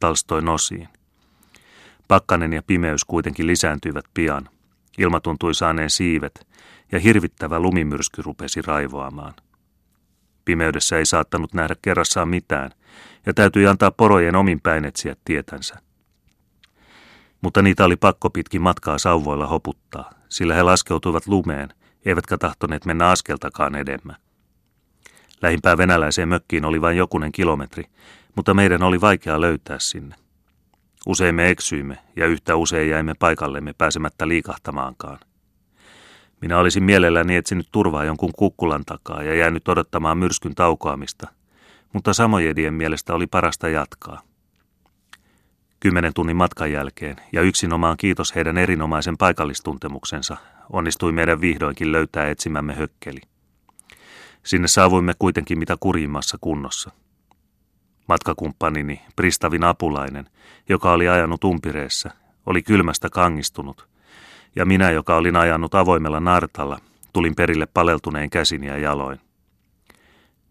Talstoi 0.00 0.42
nosiin. 0.42 0.88
Pakkanen 2.08 2.52
ja 2.52 2.62
pimeys 2.62 3.04
kuitenkin 3.04 3.46
lisääntyivät 3.46 4.04
pian. 4.14 4.48
Ilma 4.98 5.20
tuntui 5.20 5.54
saaneen 5.54 5.90
siivet 5.90 6.46
ja 6.92 6.98
hirvittävä 6.98 7.60
lumimyrsky 7.60 8.22
rupesi 8.22 8.62
raivoamaan. 8.62 9.34
Pimeydessä 10.44 10.98
ei 10.98 11.06
saattanut 11.06 11.54
nähdä 11.54 11.74
kerrassaan 11.82 12.28
mitään 12.28 12.70
ja 13.26 13.34
täytyi 13.34 13.66
antaa 13.66 13.90
porojen 13.90 14.36
omin 14.36 14.60
päin 14.60 14.84
etsiä 14.84 15.16
tietänsä. 15.24 15.89
Mutta 17.40 17.62
niitä 17.62 17.84
oli 17.84 17.96
pakko 17.96 18.30
pitkin 18.30 18.62
matkaa 18.62 18.98
sauvoilla 18.98 19.46
hoputtaa, 19.46 20.10
sillä 20.28 20.54
he 20.54 20.62
laskeutuivat 20.62 21.26
lumeen, 21.26 21.68
eivätkä 22.04 22.38
tahtoneet 22.38 22.84
mennä 22.84 23.08
askeltakaan 23.08 23.74
edemmä. 23.74 24.16
Lähimpää 25.42 25.78
venäläiseen 25.78 26.28
mökkiin 26.28 26.64
oli 26.64 26.80
vain 26.80 26.96
jokunen 26.96 27.32
kilometri, 27.32 27.84
mutta 28.36 28.54
meidän 28.54 28.82
oli 28.82 29.00
vaikea 29.00 29.40
löytää 29.40 29.76
sinne. 29.80 30.14
Usein 31.06 31.34
me 31.34 31.50
eksyimme 31.50 31.98
ja 32.16 32.26
yhtä 32.26 32.56
usein 32.56 32.90
jäimme 32.90 33.14
paikallemme 33.18 33.72
pääsemättä 33.78 34.28
liikahtamaankaan. 34.28 35.18
Minä 36.40 36.58
olisin 36.58 36.84
mielelläni 36.84 37.36
etsinyt 37.36 37.68
turvaa 37.72 38.04
jonkun 38.04 38.32
kukkulan 38.36 38.84
takaa 38.84 39.22
ja 39.22 39.34
jäänyt 39.34 39.68
odottamaan 39.68 40.18
myrskyn 40.18 40.54
taukoamista, 40.54 41.28
mutta 41.92 42.12
samojedien 42.12 42.74
mielestä 42.74 43.14
oli 43.14 43.26
parasta 43.26 43.68
jatkaa. 43.68 44.29
Kymmenen 45.80 46.14
tunnin 46.14 46.36
matkan 46.36 46.72
jälkeen 46.72 47.16
ja 47.32 47.42
yksinomaan 47.42 47.96
kiitos 47.96 48.34
heidän 48.34 48.58
erinomaisen 48.58 49.16
paikallistuntemuksensa 49.16 50.36
onnistui 50.70 51.12
meidän 51.12 51.40
vihdoinkin 51.40 51.92
löytää 51.92 52.28
etsimämme 52.28 52.74
hökkeli. 52.74 53.20
Sinne 54.42 54.68
saavuimme 54.68 55.12
kuitenkin 55.18 55.58
mitä 55.58 55.76
kurjimmassa 55.80 56.38
kunnossa. 56.40 56.90
Matkakumppanini, 58.08 59.00
Pristavin 59.16 59.64
apulainen, 59.64 60.26
joka 60.68 60.92
oli 60.92 61.08
ajanut 61.08 61.44
umpireessä, 61.44 62.10
oli 62.46 62.62
kylmästä 62.62 63.10
kangistunut, 63.10 63.88
ja 64.56 64.64
minä, 64.64 64.90
joka 64.90 65.16
olin 65.16 65.36
ajanut 65.36 65.74
avoimella 65.74 66.20
nartalla, 66.20 66.78
tulin 67.12 67.34
perille 67.34 67.66
paleltuneen 67.66 68.30
käsin 68.30 68.64
ja 68.64 68.78
jaloin. 68.78 69.20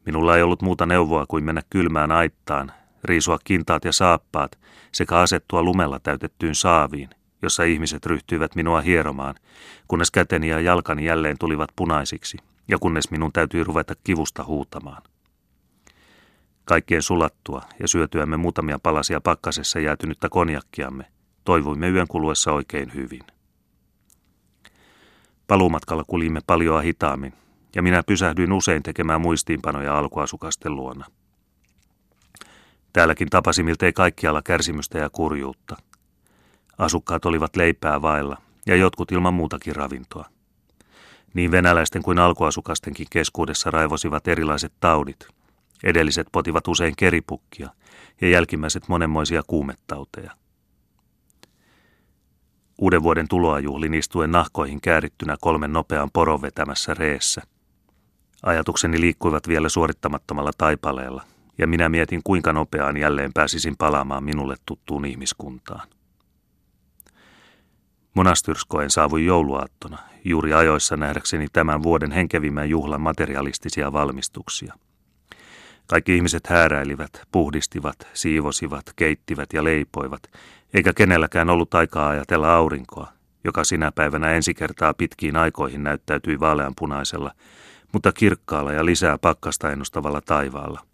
Minulla 0.05 0.37
ei 0.37 0.43
ollut 0.43 0.61
muuta 0.61 0.85
neuvoa 0.85 1.25
kuin 1.27 1.43
mennä 1.43 1.61
kylmään 1.69 2.11
aittaan, 2.11 2.71
riisua 3.03 3.39
kintaat 3.43 3.85
ja 3.85 3.91
saappaat 3.91 4.59
sekä 4.91 5.17
asettua 5.17 5.63
lumella 5.63 5.99
täytettyyn 5.99 6.55
saaviin, 6.55 7.09
jossa 7.41 7.63
ihmiset 7.63 8.05
ryhtyivät 8.05 8.55
minua 8.55 8.81
hieromaan, 8.81 9.35
kunnes 9.87 10.11
käteni 10.11 10.47
ja 10.47 10.59
jalkani 10.59 11.05
jälleen 11.05 11.37
tulivat 11.39 11.69
punaisiksi 11.75 12.37
ja 12.67 12.77
kunnes 12.79 13.11
minun 13.11 13.33
täytyi 13.33 13.63
ruveta 13.63 13.93
kivusta 14.03 14.43
huutamaan. 14.43 15.01
Kaikkien 16.65 17.01
sulattua 17.01 17.61
ja 17.79 17.87
syötyämme 17.87 18.37
muutamia 18.37 18.79
palasia 18.83 19.21
pakkasessa 19.21 19.79
jäätynyttä 19.79 20.29
konjakkiamme, 20.29 21.05
toivoimme 21.43 21.89
yön 21.89 22.07
kuluessa 22.07 22.51
oikein 22.53 22.93
hyvin. 22.93 23.23
Paluumatkalla 25.47 26.03
kuljimme 26.03 26.39
paljon 26.47 26.83
hitaammin, 26.83 27.33
ja 27.75 27.81
minä 27.81 28.03
pysähdyin 28.03 28.53
usein 28.53 28.83
tekemään 28.83 29.21
muistiinpanoja 29.21 29.97
alkuasukasten 29.97 30.75
luona. 30.75 31.05
Täälläkin 32.93 33.29
tapasi 33.29 33.63
miltei 33.63 33.93
kaikkialla 33.93 34.41
kärsimystä 34.41 34.97
ja 34.97 35.09
kurjuutta. 35.09 35.75
Asukkaat 36.77 37.25
olivat 37.25 37.55
leipää 37.55 38.01
vailla, 38.01 38.37
ja 38.65 38.75
jotkut 38.75 39.11
ilman 39.11 39.33
muutakin 39.33 39.75
ravintoa. 39.75 40.25
Niin 41.33 41.51
venäläisten 41.51 42.03
kuin 42.03 42.19
alkuasukastenkin 42.19 43.07
keskuudessa 43.09 43.71
raivosivat 43.71 44.27
erilaiset 44.27 44.73
taudit. 44.79 45.27
Edelliset 45.83 46.27
potivat 46.31 46.67
usein 46.67 46.93
keripukkia 46.97 47.69
ja 48.21 48.29
jälkimmäiset 48.29 48.87
monenmoisia 48.87 49.41
kuumettauteja. 49.47 50.31
Uuden 52.77 53.03
vuoden 53.03 53.27
tuloa 53.27 53.59
juhlin 53.59 53.93
istuen 53.93 54.31
nahkoihin 54.31 54.81
käärittynä 54.81 55.37
kolmen 55.41 55.73
nopean 55.73 56.09
poron 56.13 56.41
vetämässä 56.41 56.93
reessä. 56.93 57.41
Ajatukseni 58.43 58.99
liikkuivat 58.99 59.47
vielä 59.47 59.69
suorittamattomalla 59.69 60.51
taipaleella, 60.57 61.23
ja 61.59 61.67
minä 61.67 61.89
mietin 61.89 62.21
kuinka 62.23 62.53
nopeaan 62.53 62.97
jälleen 62.97 63.33
pääsisin 63.33 63.77
palaamaan 63.77 64.23
minulle 64.23 64.55
tuttuun 64.65 65.05
ihmiskuntaan. 65.05 65.87
Monastyrskoen 68.15 68.89
saavui 68.89 69.25
jouluaattona, 69.25 69.97
juuri 70.25 70.53
ajoissa 70.53 70.97
nähdäkseni 70.97 71.47
tämän 71.53 71.83
vuoden 71.83 72.11
henkevimmän 72.11 72.69
juhlan 72.69 73.01
materialistisia 73.01 73.93
valmistuksia. 73.93 74.73
Kaikki 75.87 76.15
ihmiset 76.15 76.47
hääräilivät, 76.47 77.21
puhdistivat, 77.31 77.95
siivosivat, 78.13 78.83
keittivät 78.95 79.53
ja 79.53 79.63
leipoivat, 79.63 80.21
eikä 80.73 80.93
kenelläkään 80.93 81.49
ollut 81.49 81.75
aikaa 81.75 82.09
ajatella 82.09 82.55
aurinkoa, 82.55 83.07
joka 83.43 83.63
sinä 83.63 83.91
päivänä 83.91 84.31
ensi 84.31 84.53
kertaa 84.53 84.93
pitkiin 84.93 85.37
aikoihin 85.37 85.83
näyttäytyi 85.83 86.39
vaaleanpunaisella, 86.39 87.31
mutta 87.93 88.11
kirkkaalla 88.11 88.73
ja 88.73 88.85
lisää 88.85 89.17
pakkasta 89.17 89.71
ennustavalla 89.71 90.21
taivaalla. 90.21 90.88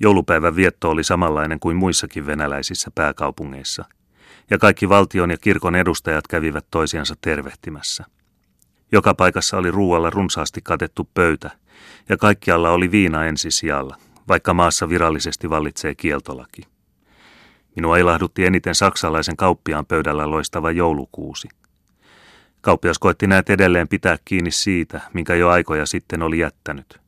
Joulupäivän 0.00 0.56
vietto 0.56 0.90
oli 0.90 1.04
samanlainen 1.04 1.60
kuin 1.60 1.76
muissakin 1.76 2.26
venäläisissä 2.26 2.90
pääkaupungeissa, 2.94 3.84
ja 4.50 4.58
kaikki 4.58 4.88
valtion 4.88 5.30
ja 5.30 5.36
kirkon 5.36 5.76
edustajat 5.76 6.28
kävivät 6.28 6.66
toisiansa 6.70 7.14
tervehtimässä. 7.20 8.04
Joka 8.92 9.14
paikassa 9.14 9.56
oli 9.56 9.70
ruualla 9.70 10.10
runsaasti 10.10 10.60
katettu 10.62 11.10
pöytä, 11.14 11.50
ja 12.08 12.16
kaikkialla 12.16 12.70
oli 12.70 12.90
viina 12.90 13.24
ensisijalla, 13.24 13.96
vaikka 14.28 14.54
maassa 14.54 14.88
virallisesti 14.88 15.50
vallitsee 15.50 15.94
kieltolaki. 15.94 16.62
Minua 17.76 17.96
ilahdutti 17.96 18.46
eniten 18.46 18.74
saksalaisen 18.74 19.36
kauppiaan 19.36 19.86
pöydällä 19.86 20.30
loistava 20.30 20.70
joulukuusi. 20.70 21.48
Kauppias 22.60 22.98
koetti 22.98 23.26
näet 23.26 23.50
edelleen 23.50 23.88
pitää 23.88 24.16
kiinni 24.24 24.50
siitä, 24.50 25.00
minkä 25.12 25.34
jo 25.34 25.48
aikoja 25.48 25.86
sitten 25.86 26.22
oli 26.22 26.38
jättänyt. 26.38 27.03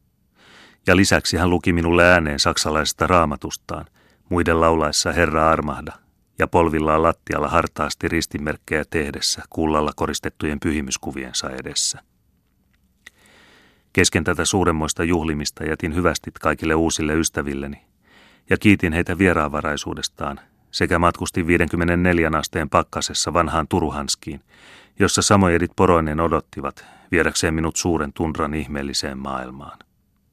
Ja 0.86 0.96
lisäksi 0.96 1.36
hän 1.36 1.50
luki 1.50 1.72
minulle 1.72 2.04
ääneen 2.04 2.40
saksalaisesta 2.40 3.06
raamatustaan, 3.06 3.86
muiden 4.28 4.60
laulaessa 4.60 5.12
Herra 5.12 5.50
armahda, 5.50 5.92
ja 6.38 6.46
polvillaan 6.46 7.02
lattialla 7.02 7.48
hartaasti 7.48 8.08
ristimerkkejä 8.08 8.84
tehdessä 8.90 9.42
kullalla 9.50 9.92
koristettujen 9.96 10.60
pyhimyskuviensa 10.60 11.50
edessä. 11.50 12.02
Kesken 13.92 14.24
tätä 14.24 14.44
suuremmoista 14.44 15.04
juhlimista 15.04 15.64
jätin 15.64 15.94
hyvästit 15.94 16.38
kaikille 16.38 16.74
uusille 16.74 17.14
ystävilleni 17.14 17.82
ja 18.50 18.56
kiitin 18.58 18.92
heitä 18.92 19.18
vieraanvaraisuudestaan 19.18 20.40
sekä 20.70 20.98
matkustin 20.98 21.46
54 21.46 22.30
asteen 22.38 22.70
pakkasessa 22.70 23.32
vanhaan 23.32 23.68
Turuhanskiin, 23.68 24.40
jossa 24.98 25.22
samojedit 25.22 25.70
poroinen 25.76 26.20
odottivat 26.20 26.84
viedäkseen 27.10 27.54
minut 27.54 27.76
suuren 27.76 28.12
tundran 28.12 28.54
ihmeelliseen 28.54 29.18
maailmaan. 29.18 29.78